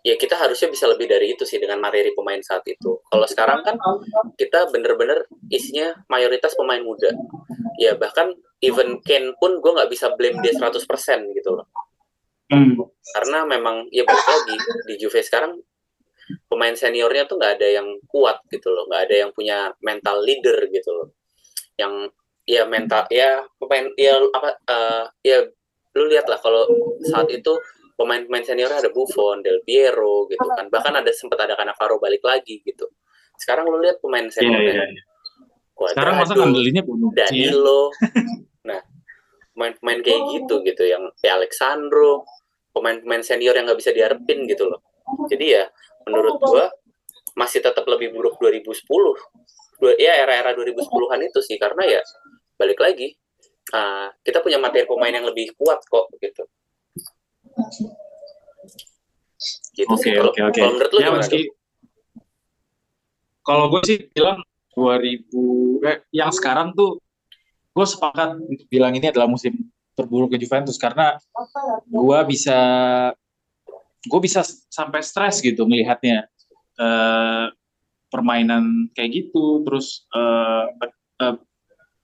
ya 0.02 0.18
kita 0.18 0.34
harusnya 0.34 0.66
bisa 0.66 0.90
lebih 0.90 1.06
dari 1.06 1.38
itu 1.38 1.46
sih 1.46 1.62
dengan 1.62 1.78
materi 1.78 2.10
pemain 2.10 2.38
saat 2.42 2.66
itu. 2.66 2.98
Kalau 3.06 3.26
sekarang 3.30 3.62
kan 3.62 3.78
kita 4.34 4.66
bener-bener 4.74 5.30
isinya 5.46 5.94
mayoritas 6.10 6.58
pemain 6.58 6.82
muda. 6.82 7.14
Ya 7.78 7.94
bahkan 7.94 8.34
even 8.58 8.98
Ken 9.06 9.30
pun 9.38 9.62
gue 9.62 9.72
nggak 9.72 9.90
bisa 9.90 10.10
blame 10.18 10.42
dia 10.42 10.54
100% 10.58 10.82
gitu 11.38 11.50
loh. 11.54 11.66
Hmm. 12.50 12.76
Karena 13.14 13.46
memang 13.46 13.86
ya 13.94 14.02
balik 14.02 14.26
lagi 14.26 14.56
di 14.90 14.94
Juve 14.98 15.22
sekarang 15.22 15.62
pemain 16.50 16.74
seniornya 16.74 17.24
tuh 17.30 17.38
nggak 17.38 17.62
ada 17.62 17.68
yang 17.82 17.88
kuat 18.10 18.42
gitu 18.50 18.74
loh, 18.74 18.90
nggak 18.90 19.02
ada 19.08 19.14
yang 19.26 19.30
punya 19.30 19.70
mental 19.80 20.18
leader 20.20 20.66
gitu 20.68 20.90
loh. 20.90 21.08
Yang 21.78 22.10
ya 22.42 22.66
mental 22.66 23.06
ya 23.06 23.46
pemain 23.54 23.86
ya 23.94 24.18
apa 24.34 24.50
eh, 24.66 25.04
ya 25.22 25.38
lu 25.94 26.10
lihat 26.10 26.26
lah 26.26 26.42
kalau 26.42 26.66
saat 27.06 27.30
itu 27.30 27.54
pemain-pemain 27.96 28.44
seniornya 28.44 28.78
ada 28.83 28.90
Buffon, 28.90 29.44
Del 29.44 29.61
Piero 29.62 30.26
gitu 30.28 30.44
kan. 30.44 30.66
Bahkan 30.68 30.92
ada 31.05 31.11
sempat 31.12 31.44
ada 31.44 31.55
Cannavaro 31.55 32.00
balik 32.00 32.24
lagi 32.24 32.61
gitu. 32.64 32.88
Sekarang 33.37 33.68
lu 33.68 33.81
lihat 33.81 33.98
pemain 33.98 34.26
Iya, 34.26 34.35
seniornya 34.38 34.74
iya, 34.74 34.87
iya. 34.92 35.02
Sekarang 35.92 36.14
masa 36.20 36.33
ngandelinnya 36.38 36.83
ya? 36.87 37.26
Danilo. 37.26 37.83
Nah, 38.62 38.78
pemain-pemain 39.59 39.98
kayak 40.07 40.22
gitu 40.38 40.62
gitu 40.62 40.87
yang 40.87 41.02
ya 41.18 41.35
Alexandro, 41.35 42.22
pemain-pemain 42.70 43.26
senior 43.26 43.50
yang 43.59 43.66
nggak 43.66 43.74
bisa 43.83 43.90
diharapin 43.90 44.46
gitu 44.46 44.70
loh. 44.70 44.78
Jadi 45.26 45.59
ya 45.59 45.66
menurut 46.07 46.38
gua 46.38 46.70
masih 47.35 47.59
tetap 47.59 47.83
lebih 47.90 48.14
buruk 48.14 48.38
2010. 48.38 48.87
Dua, 49.83 49.98
ya 49.98 50.14
era-era 50.14 50.55
2010-an 50.55 51.26
itu 51.26 51.42
sih 51.42 51.59
karena 51.59 51.98
ya 51.98 52.00
balik 52.55 52.78
lagi 52.78 53.18
ah, 53.74 54.14
kita 54.22 54.38
punya 54.38 54.62
materi 54.62 54.87
pemain 54.87 55.11
yang 55.11 55.26
lebih 55.26 55.50
kuat 55.59 55.83
kok 55.90 56.07
gitu. 56.22 56.46
Gitu 59.72 59.88
Oke 59.88 60.12
oke 60.20 60.40
oke. 60.52 60.60
Ya 61.00 61.10
meski 61.10 61.48
kalau 63.42 63.72
gue 63.74 63.82
sih 63.84 63.98
bilang 64.14 64.44
2000 64.76 65.82
eh, 65.82 65.98
yang 66.14 66.30
sekarang 66.30 66.72
tuh 66.72 67.02
gue 67.72 67.86
sepakat 67.88 68.38
untuk 68.38 68.66
bilang 68.68 68.94
ini 68.94 69.10
adalah 69.10 69.26
musim 69.26 69.56
terburuk 69.92 70.32
ke 70.32 70.38
Juventus 70.40 70.76
karena 70.80 71.16
gue 71.88 72.18
bisa 72.28 72.58
gue 74.02 74.20
bisa 74.20 74.44
sampai 74.72 75.00
stres 75.04 75.40
gitu 75.40 75.64
melihatnya 75.68 76.28
eh, 76.78 77.46
permainan 78.12 78.92
kayak 78.92 79.10
gitu 79.10 79.64
terus 79.64 80.04
eh, 80.12 80.66
eh, 81.24 81.36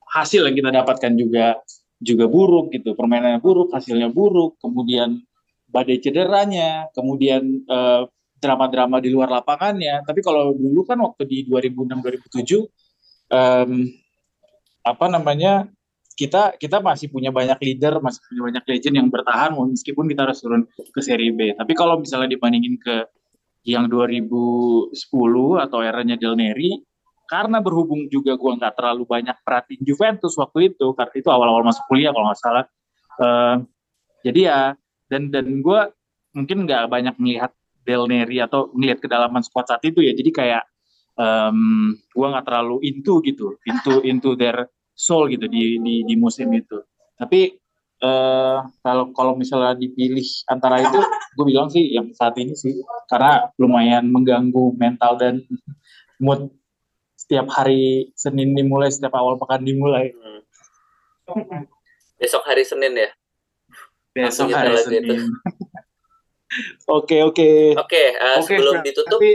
hasil 0.08 0.48
yang 0.48 0.56
kita 0.56 0.70
dapatkan 0.72 1.12
juga 1.16 1.60
juga 2.00 2.24
buruk 2.30 2.72
gitu 2.72 2.96
permainannya 2.96 3.42
buruk 3.42 3.74
hasilnya 3.74 4.08
buruk 4.08 4.56
kemudian 4.62 5.20
badai 5.68 6.00
cederanya 6.00 6.88
kemudian 6.96 7.42
eh, 7.64 8.02
drama-drama 8.38 9.02
di 9.02 9.10
luar 9.10 9.28
lapangannya. 9.28 10.06
Tapi 10.06 10.20
kalau 10.22 10.54
dulu 10.54 10.86
kan 10.86 10.98
waktu 11.02 11.26
di 11.26 11.38
2006-2007 11.50 12.70
em, 13.34 13.70
apa 14.86 15.06
namanya 15.10 15.66
kita 16.14 16.54
kita 16.54 16.78
masih 16.78 17.10
punya 17.10 17.34
banyak 17.34 17.58
leader 17.62 17.98
masih 17.98 18.22
punya 18.30 18.42
banyak 18.50 18.64
legend 18.66 18.94
yang 18.98 19.08
bertahan 19.10 19.54
meskipun 19.54 20.06
kita 20.06 20.26
harus 20.26 20.38
turun 20.38 20.62
ke 20.70 21.00
seri 21.02 21.34
B. 21.34 21.54
Tapi 21.58 21.72
kalau 21.74 21.98
misalnya 21.98 22.30
dibandingin 22.30 22.78
ke 22.78 23.06
yang 23.66 23.90
2010 23.90 24.94
atau 25.58 25.78
eranya 25.82 26.14
Del 26.14 26.38
Neri 26.38 26.78
karena 27.28 27.60
berhubung 27.60 28.08
juga 28.08 28.38
gua 28.38 28.56
nggak 28.56 28.74
terlalu 28.78 29.04
banyak 29.04 29.36
perhatiin 29.44 29.82
Juventus 29.84 30.32
waktu 30.38 30.72
itu 30.72 30.94
karena 30.96 31.14
itu 31.18 31.28
awal-awal 31.28 31.66
masuk 31.66 31.84
kuliah 31.90 32.14
kalau 32.14 32.30
nggak 32.30 32.40
salah 32.40 32.64
Eh, 33.18 33.56
jadi 34.22 34.40
ya 34.46 34.60
dan 35.08 35.32
dan 35.32 35.60
gua 35.64 35.90
mungkin 36.36 36.68
nggak 36.68 36.88
banyak 36.88 37.14
melihat 37.20 37.52
Del 37.82 38.04
Neri 38.04 38.38
atau 38.44 38.68
melihat 38.76 39.00
kedalaman 39.00 39.40
squad 39.40 39.68
saat 39.68 39.82
itu 39.84 40.04
ya 40.04 40.12
jadi 40.12 40.30
kayak 40.30 40.64
em, 41.16 41.58
gua 42.12 42.36
nggak 42.36 42.46
terlalu 42.46 42.76
into 42.84 43.20
gitu 43.24 43.56
into 43.64 43.92
into 44.10 44.36
their 44.36 44.68
soul 44.92 45.26
gitu 45.28 45.48
di 45.48 45.80
di, 45.80 45.94
di 46.04 46.14
musim 46.14 46.52
itu 46.52 46.78
tapi 47.18 47.58
eh, 47.98 48.58
kalau 48.84 49.10
kalau 49.10 49.32
misalnya 49.34 49.74
dipilih 49.74 50.26
antara 50.46 50.82
itu 50.82 50.98
gue 51.38 51.44
bilang 51.46 51.70
sih 51.70 51.94
yang 51.94 52.10
saat 52.14 52.34
ini 52.38 52.54
sih 52.54 52.82
karena 53.06 53.50
lumayan 53.62 54.10
mengganggu 54.10 54.74
mental 54.74 55.14
dan 55.18 55.42
mood 56.24 56.50
setiap 57.28 57.46
hari 57.52 58.08
Senin 58.16 58.56
dimulai 58.56 58.88
setiap 58.88 59.12
awal 59.18 59.36
pekan 59.36 59.60
dimulai. 59.60 60.16
Besok 62.16 62.40
hari 62.48 62.64
Senin 62.64 62.96
ya. 62.96 63.10
Besok 64.18 64.50
Langsung 64.50 64.50
hari. 64.50 64.82
Senin 64.82 65.22
oke 66.98 67.16
oke. 67.28 67.48
Oke, 67.78 68.02
eh, 68.16 68.36
Oke, 68.40 68.56
sebelum 68.58 68.82
ditutup 68.82 69.20
tapi 69.20 69.30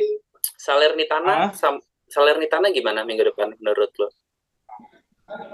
Salernitana 0.59 1.53
sam- 1.55 1.83
Salernitana 2.09 2.69
gimana 2.69 3.01
minggu 3.07 3.31
depan 3.31 3.55
menurut 3.57 3.91
lo? 3.99 4.09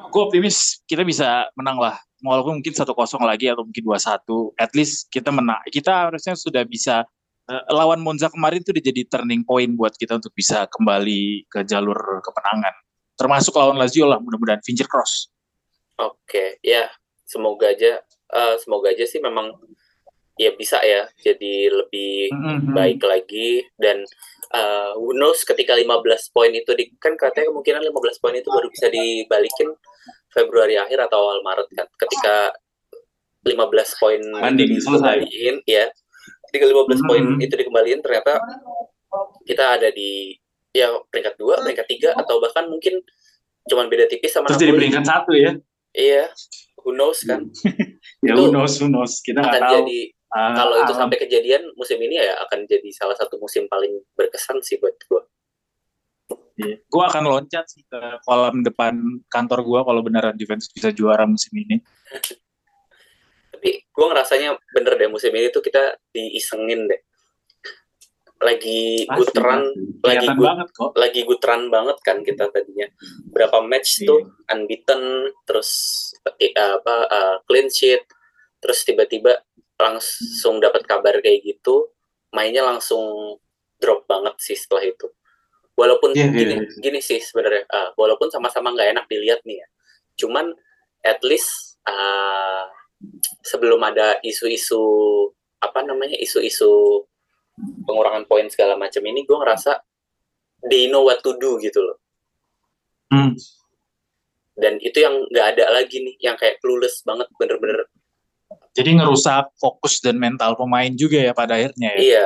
gue 0.10 0.22
optimis 0.22 0.82
kita 0.89 1.06
bisa 1.08 1.48
menang 1.56 1.80
lah. 1.80 1.96
Walaupun 2.20 2.60
mungkin 2.60 2.76
satu 2.76 2.92
kosong 2.92 3.24
lagi 3.24 3.48
atau 3.48 3.63
mungkin 3.63 3.80
dua 3.86 3.96
satu. 3.96 4.52
At 4.60 4.76
least 4.76 5.08
kita 5.08 5.32
menang 5.32 5.62
kita 5.72 6.10
harusnya 6.10 6.36
sudah 6.36 6.68
bisa 6.68 7.08
eh, 7.48 7.63
lawan 7.72 8.04
Monza 8.04 8.28
kemarin 8.28 8.60
itu 8.60 8.76
udah 8.76 8.84
jadi 8.84 9.02
turning 9.08 9.46
point 9.48 9.72
buat 9.78 9.96
kita 9.96 10.20
untuk 10.20 10.36
bisa 10.36 10.68
kembali 10.68 11.48
ke 11.48 11.63
jalur 11.63 11.96
kemenangan. 12.26 12.76
Termasuk 13.15 13.56
lawan 13.56 13.80
Lazio 13.80 14.04
lah 14.10 14.20
mudah-mudahan 14.20 14.60
finger 14.63 14.88
cross. 14.89 15.32
Oke, 16.00 16.60
ya 16.63 16.88
semoga 17.28 17.72
aja 17.72 18.00
eh, 18.30 18.56
semoga 18.58 18.89
aja 18.89 19.04
sih 19.04 19.20
memang 19.20 19.52
ya 20.36 20.56
bisa 20.56 20.80
ya 20.80 21.04
jadi 21.20 21.68
lebih 21.68 22.32
Mhm. 22.32 22.72
baik 22.72 23.04
lagi 23.04 23.60
dan 23.76 24.08
uh, 24.50 24.96
who 24.96 25.12
knows 25.12 25.44
ketika 25.44 25.76
15 25.76 26.00
poin 26.32 26.48
itu 26.50 26.72
di, 26.74 26.96
kan 26.96 27.12
katanya 27.13 27.52
kemungkinan 27.52 27.84
15 27.84 27.92
poin 28.18 28.32
itu 28.34 28.48
baru 28.48 28.72
bisa 28.72 28.88
dibalikin 28.88 29.76
Februari 30.30 30.80
akhir 30.80 30.96
atau 31.02 31.28
awal 31.28 31.44
Maret 31.44 31.68
kan 31.76 31.88
ketika 31.98 32.56
15 33.44 33.52
poin 34.00 34.22
dikembaliin 34.56 35.60
ya 35.65 35.92
ketika 36.48 36.65
15 36.65 37.04
poin 37.04 37.24
Mhm. 37.26 37.44
itu 37.44 37.54
dikembaliin 37.56 38.00
ternyata 38.00 38.39
kita 39.44 39.76
ada 39.76 39.89
di 39.92 40.39
ya 40.72 40.88
peringkat 41.04 41.36
dua 41.36 41.60
peringkat 41.60 41.88
tiga 41.89 42.10
atau 42.13 42.39
bahkan 42.39 42.63
mungkin 42.63 43.02
cuman 43.65 43.89
beda 43.89 44.08
tipis 44.08 44.32
sama 44.32 44.48
Terus 44.48 44.62
jadi 44.62 44.72
peringkat 44.72 45.04
satu 45.04 45.36
ya. 45.36 45.52
iya 45.92 46.30
who 46.89 46.97
knows 46.97 47.21
kan 47.21 47.45
Ya 48.25 48.34
Itu 48.34 48.49
who 48.49 48.52
knows, 48.52 48.73
who 48.82 48.89
knows. 48.89 49.21
Kita 49.21 49.39
nggak 49.45 49.54
akan 49.54 49.62
tahu. 49.62 49.75
jadi 49.86 49.99
Ah, 50.30 50.54
kalau 50.54 50.78
itu 50.78 50.93
alam. 50.93 51.02
sampai 51.10 51.17
kejadian 51.25 51.73
musim 51.73 51.97
ini 51.97 52.21
ya 52.21 52.38
akan 52.45 52.69
jadi 52.69 52.86
salah 52.93 53.17
satu 53.17 53.41
musim 53.41 53.65
paling 53.65 53.97
berkesan 54.13 54.62
sih 54.62 54.78
buat 54.78 54.93
gue. 55.10 55.21
Gue 56.86 57.04
akan 57.10 57.23
loncat 57.25 57.65
sih 57.65 57.82
ke 57.89 57.97
kolam 58.30 58.62
depan 58.62 58.93
kantor 59.25 59.65
gue 59.65 59.80
kalau 59.89 60.02
beneran 60.06 60.38
Juventus 60.38 60.69
bisa 60.69 60.93
juara 60.93 61.25
musim 61.25 61.49
ini. 61.58 61.82
Tapi 63.58 63.69
gue 63.89 64.06
ngerasanya 64.06 64.54
bener 64.69 65.02
deh 65.02 65.10
musim 65.10 65.34
ini 65.34 65.49
tuh 65.49 65.65
kita 65.65 65.97
diisengin 66.13 66.86
deh. 66.86 67.02
Lagi 68.39 69.04
Pasti, 69.04 69.19
gutran, 69.19 69.62
pasti. 69.67 70.08
lagi 70.08 70.28
good- 70.32 70.47
banget 70.47 70.67
kok. 70.71 70.89
lagi 70.95 71.21
gutran 71.28 71.62
banget 71.67 71.97
kan 71.99 72.17
kita 72.23 72.47
tadinya. 72.47 72.88
Berapa 73.28 73.60
match 73.62 73.99
Iya. 73.99 74.08
tuh 74.08 74.19
unbeaten, 74.47 75.02
terus 75.43 75.69
eh, 76.39 76.56
apa 76.56 76.95
eh, 77.06 77.36
clean 77.43 77.67
sheet, 77.67 77.99
terus 78.58 78.80
tiba-tiba 78.84 79.43
langsung 79.75 80.60
dapat 80.60 80.84
kabar 80.84 81.19
kayak 81.19 81.43
gitu, 81.43 81.91
mainnya 82.32 82.63
langsung 82.63 83.36
drop 83.75 84.08
banget 84.08 84.36
sih 84.39 84.56
setelah 84.56 84.84
itu. 84.84 85.08
Walaupun 85.75 86.12
Iya, 86.12 86.28
iya, 86.28 86.36
gini, 86.36 86.56
iya. 86.60 86.80
gini 86.80 86.99
sih 86.99 87.19
sebenarnya, 87.19 87.63
ah, 87.67 87.91
walaupun 87.95 88.28
sama-sama 88.28 88.71
nggak 88.71 88.91
enak 88.93 89.06
dilihat 89.08 89.39
nih 89.43 89.60
ya, 89.60 89.67
cuman 90.17 90.52
at 91.02 91.19
least 91.23 91.80
ah, 91.84 92.67
sebelum 93.41 93.80
ada 93.80 94.19
isu-isu 94.19 94.80
apa 95.60 95.84
namanya 95.84 96.15
isu-isu 96.15 97.04
pengurangan 97.84 98.24
poin 98.30 98.48
segala 98.48 98.78
macam 98.80 99.02
ini, 99.04 99.26
gue 99.26 99.38
ngerasa 99.38 99.82
they 100.67 100.91
know 100.91 101.08
what 101.08 101.19
to 101.24 101.36
do 101.39 101.58
gitu 101.60 101.80
loh. 101.80 101.98
Hmm. 103.10 103.34
Dan 104.60 104.78
itu 104.84 105.00
yang 105.00 105.24
nggak 105.32 105.48
ada 105.56 105.65
lagi 105.72 106.04
nih, 106.04 106.15
yang 106.19 106.36
kayak 106.36 106.60
clueless 106.60 107.02
banget, 107.08 107.32
bener-bener. 107.39 107.88
Jadi 108.76 109.00
ngerusak 109.00 109.56
fokus 109.58 110.04
dan 110.04 110.19
mental 110.19 110.54
pemain 110.60 110.91
juga 110.93 111.17
ya 111.19 111.32
pada 111.34 111.58
akhirnya 111.58 111.95
ya. 111.95 112.00
Iya, 112.00 112.26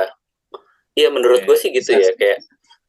iya 0.98 1.08
menurut 1.14 1.46
gue 1.46 1.56
sih 1.56 1.70
gitu 1.72 1.94
ya, 1.94 2.10
kayak 2.14 2.38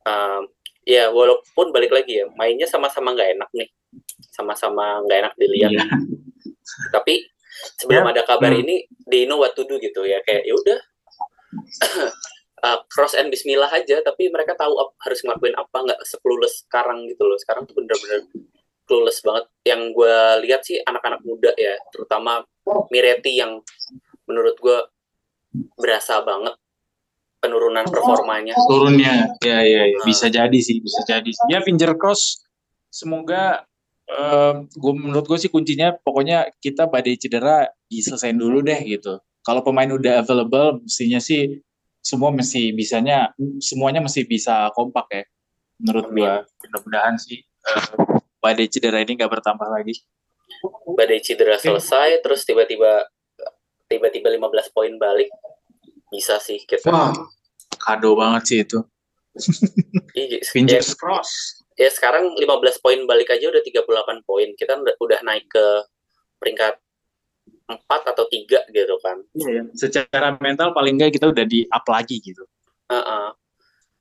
um, 0.03 0.49
ya 0.83 1.09
walaupun 1.13 1.71
balik 1.71 1.93
lagi 1.93 2.19
ya, 2.19 2.25
mainnya 2.35 2.67
sama-sama 2.67 3.15
nggak 3.15 3.37
enak 3.37 3.49
nih, 3.55 3.69
sama-sama 4.33 4.99
nggak 5.07 5.17
enak 5.23 5.33
dilihat. 5.39 5.71
Iya. 5.71 5.85
Tapi 6.91 7.23
sebelum 7.79 8.11
Ya, 8.11 8.11
ada 8.17 8.23
kabar 8.27 8.51
hmm. 8.51 8.61
ini, 8.65 8.75
they 9.07 9.23
know 9.23 9.39
what 9.39 9.55
to 9.55 9.63
do 9.63 9.79
gitu 9.79 10.03
ya, 10.03 10.19
kayak 10.25 10.43
ya 10.43 10.53
udah 10.57 10.79
uh, 12.65 12.81
cross 12.89 13.13
and 13.13 13.29
Bismillah 13.29 13.69
aja, 13.69 14.01
tapi 14.01 14.33
mereka 14.33 14.57
tahu 14.57 14.73
ap- 14.81 14.97
harus 15.05 15.21
ngelakuin 15.21 15.53
apa, 15.53 15.77
nggak 15.85 16.01
seclueless 16.01 16.65
sekarang 16.65 17.05
gitu 17.05 17.21
loh. 17.21 17.37
Sekarang 17.37 17.69
tuh 17.69 17.77
bener-bener 17.77 18.25
clueless 18.89 19.21
banget. 19.21 19.45
Yang 19.61 19.81
gue 19.93 20.17
lihat 20.49 20.61
sih 20.65 20.81
anak-anak 20.81 21.21
muda 21.21 21.53
ya, 21.53 21.77
terutama 21.93 22.41
Miretti 22.89 23.37
yang 23.37 23.61
menurut 24.25 24.57
gue 24.57 24.79
berasa 25.77 26.19
banget 26.25 26.57
penurunan 27.39 27.85
performanya. 27.85 28.57
turunnya 28.65 29.37
ya 29.45 29.61
ya, 29.61 29.85
ya. 29.85 30.01
Nah. 30.01 30.05
bisa 30.09 30.27
jadi 30.33 30.59
sih 30.59 30.81
bisa 30.81 31.05
jadi 31.05 31.29
ya 31.45 31.61
finger 31.61 31.93
cross 31.93 32.41
semoga 32.89 33.61
gue 34.73 34.93
menurut 34.93 35.25
gue 35.29 35.37
sih 35.37 35.53
kuncinya 35.53 35.93
pokoknya 35.93 36.49
kita 36.57 36.89
badai 36.89 37.17
cedera 37.21 37.69
diselesain 37.85 38.37
dulu 38.37 38.65
deh 38.65 38.77
gitu 38.81 39.21
kalau 39.45 39.61
pemain 39.61 39.89
udah 39.89 40.25
available 40.25 40.81
mestinya 40.81 41.21
sih 41.21 41.61
semua 42.05 42.29
mesti 42.29 42.69
bisanya 42.69 43.33
semuanya 43.57 43.97
mesti 44.05 44.29
bisa 44.29 44.69
kompak 44.77 45.09
ya 45.09 45.23
menurut 45.81 46.05
gue 46.13 46.33
mudah-mudahan 46.45 47.17
sih 47.17 47.41
eh, 47.41 47.85
badai 48.45 48.69
cedera 48.69 49.01
ini 49.01 49.17
nggak 49.17 49.31
bertambah 49.41 49.65
lagi. 49.65 50.05
Badai 50.85 51.17
cedera 51.25 51.57
selesai 51.57 52.21
terus 52.21 52.45
tiba-tiba 52.45 53.09
tiba-tiba 53.89 54.29
15 54.29 54.69
poin 54.69 54.93
balik 55.01 55.33
bisa 56.13 56.37
sih 56.37 56.61
kita 56.61 56.93
wah. 56.93 57.09
Kado 57.81 58.13
banget 58.13 58.43
sih 58.45 58.59
itu. 58.61 58.79
Iya, 60.15 60.39
ya, 60.39 60.47
fingers 60.47 60.95
cross 60.95 61.59
ya 61.75 61.91
sekarang 61.91 62.39
15 62.39 62.79
poin 62.79 63.03
balik 63.03 63.35
aja 63.35 63.51
udah 63.51 63.59
38 63.59 64.23
poin. 64.23 64.47
Kita 64.55 64.79
udah 64.79 65.19
naik 65.27 65.51
ke 65.51 65.65
peringkat 66.39 66.79
4 67.65 68.11
atau 68.13 68.25
3 68.29 68.69
gitu 68.69 68.95
kan 69.01 69.17
Iya, 69.33 69.49
ya. 69.49 69.63
secara 69.73 70.37
mental 70.37 70.71
paling 70.73 70.97
nggak 70.97 71.17
kita 71.17 71.29
udah 71.33 71.45
di 71.45 71.65
up 71.69 71.85
lagi 71.89 72.21
gitu 72.21 72.45
Heeh. 72.89 73.27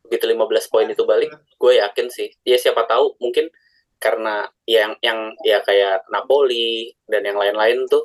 begitu 0.04 0.24
15 0.28 0.72
poin 0.72 0.86
itu 0.88 1.02
balik 1.08 1.32
gue 1.56 1.72
yakin 1.80 2.06
sih 2.12 2.28
ya 2.44 2.60
siapa 2.60 2.84
tahu 2.84 3.16
mungkin 3.16 3.48
karena 3.96 4.44
yang 4.68 4.92
yang 5.00 5.32
ya 5.40 5.64
kayak 5.64 6.04
Napoli 6.12 6.92
dan 7.08 7.24
yang 7.24 7.40
lain-lain 7.40 7.88
tuh 7.88 8.04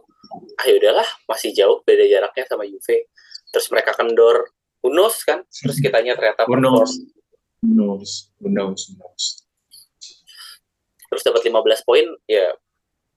ah 0.56 0.68
udahlah 0.72 1.08
masih 1.28 1.52
jauh 1.52 1.84
beda 1.84 2.08
jaraknya 2.08 2.48
sama 2.48 2.64
Juve 2.64 3.12
terus 3.52 3.68
mereka 3.68 3.92
kendor 3.98 4.48
knows 4.80 5.28
kan 5.28 5.44
terus 5.52 5.84
kitanya 5.84 6.16
ternyata? 6.16 6.48
Who 6.48 6.56
knows? 6.56 6.96
Who 7.60 7.76
knows? 7.76 8.32
terus 11.10 11.26
dapat 11.26 11.42
15 11.42 11.84
poin 11.90 12.06
ya 12.30 12.54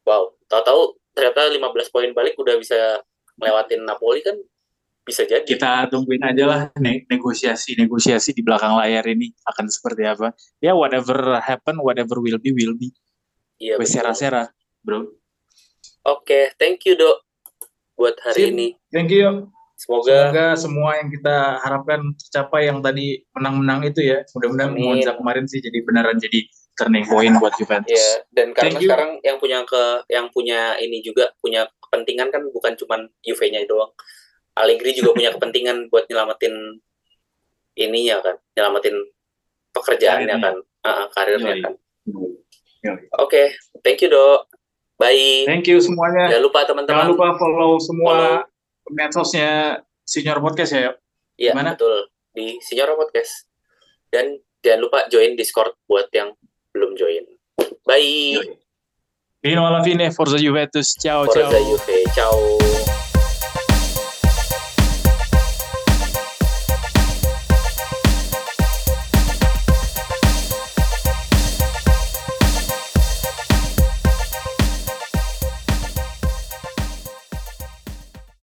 wow 0.08 0.32
tahu-tahu 0.48 0.96
ternyata 1.12 1.48
15 1.48 1.92
poin 1.92 2.10
balik 2.12 2.34
udah 2.36 2.56
bisa 2.56 3.00
ngelewatin 3.36 3.84
Napoli 3.84 4.20
kan 4.20 4.36
bisa 5.02 5.26
jadi 5.26 5.42
Kita 5.42 5.90
tungguin 5.90 6.22
aja 6.22 6.44
lah 6.46 6.60
ne- 6.78 7.02
negosiasi-negosiasi 7.10 8.32
di 8.32 8.42
belakang 8.46 8.78
layar 8.78 9.02
ini 9.10 9.34
akan 9.50 9.66
seperti 9.66 10.06
apa. 10.06 10.30
Ya 10.62 10.78
whatever 10.78 11.42
happen, 11.42 11.82
whatever 11.82 12.22
will 12.22 12.38
be, 12.38 12.54
will 12.54 12.78
be. 12.78 12.94
iya 13.58 13.78
sera-sera, 13.82 14.50
bro. 14.82 15.06
oke 16.02 16.54
thank 16.58 16.82
you 16.82 16.98
dok 16.98 17.22
buat 17.94 18.18
hari 18.26 18.50
Sip. 18.50 18.52
ini 18.54 18.68
Thank 18.90 19.14
you. 19.14 19.46
semoga 19.78 20.30
Semoga 20.30 20.46
semua 20.54 20.90
yang 20.98 21.10
kita 21.10 21.58
harapkan 21.62 22.00
tercapai 22.18 22.66
yang 22.70 22.78
tadi 22.82 23.22
menang-menang 23.34 23.86
itu 23.86 24.02
ya. 24.02 24.22
Mudah-mudahan. 24.34 24.74
Monza 24.78 25.12
kemarin 25.14 25.46
sih 25.50 25.58
jadi 25.58 25.78
beneran 25.82 26.18
jadi 26.18 26.46
turning 26.72 27.04
point 27.04 27.36
buat 27.36 27.52
Juventus. 27.60 27.92
ya 27.92 28.08
dan 28.32 28.56
karena 28.56 28.72
Thank 28.72 28.80
you. 28.80 28.88
sekarang 28.88 29.10
yang 29.20 29.36
punya 29.36 29.58
ke 29.68 29.82
yang 30.08 30.26
punya 30.32 30.60
ini 30.80 31.04
juga 31.04 31.28
punya 31.38 31.68
kepentingan 31.84 32.32
kan 32.32 32.42
bukan 32.48 32.72
cuman 32.80 33.00
Juve-nya 33.20 33.64
doang 33.68 33.92
Allegri 34.56 34.92
juga 34.92 35.12
punya 35.12 35.30
kepentingan 35.36 35.92
buat 35.92 36.08
nyelamatin 36.08 36.80
ininya 37.76 38.20
kan 38.20 38.36
nyelamatin 38.52 38.96
pekerjaannya 39.72 40.28
Karirnya. 40.28 40.44
kan 40.44 40.54
ah, 40.84 41.04
karirnya 41.12 41.54
Yoi. 41.56 41.62
kan 41.64 41.74
oke 43.16 43.42
thank 43.80 44.00
you 44.00 44.08
dok 44.08 44.48
bye 44.96 45.44
Thank 45.48 45.68
you 45.68 45.80
semuanya. 45.80 46.28
jangan 46.28 46.44
lupa 46.44 46.58
Jangan 46.62 46.68
teman-teman 46.84 47.06
lupa 47.12 47.26
follow 47.36 47.80
semua 47.80 48.16
medsosnya 48.90 49.80
Senior 50.02 50.42
Podcast 50.42 50.72
ya. 50.74 50.92
ya 51.38 51.52
Gimana? 51.54 51.72
betul 51.78 52.10
di 52.32 52.56
Signora 52.60 52.96
Podcast 52.96 53.46
dan 54.08 54.36
jangan 54.60 54.80
lupa 54.84 54.98
join 55.08 55.36
Discord 55.36 55.72
buat 55.84 56.08
yang 56.12 56.32
belum 56.72 56.94
join. 56.94 57.24
Bye. 57.84 58.58
Fino 59.40 59.66
alla 59.66 59.82
fine, 59.82 60.10
Forza 60.10 60.36
Juventus. 60.36 60.96
Ciao, 60.98 61.26
ciao. 61.26 61.50
Forza 61.50 61.58
Juve 61.58 62.02
ciao 62.14 62.91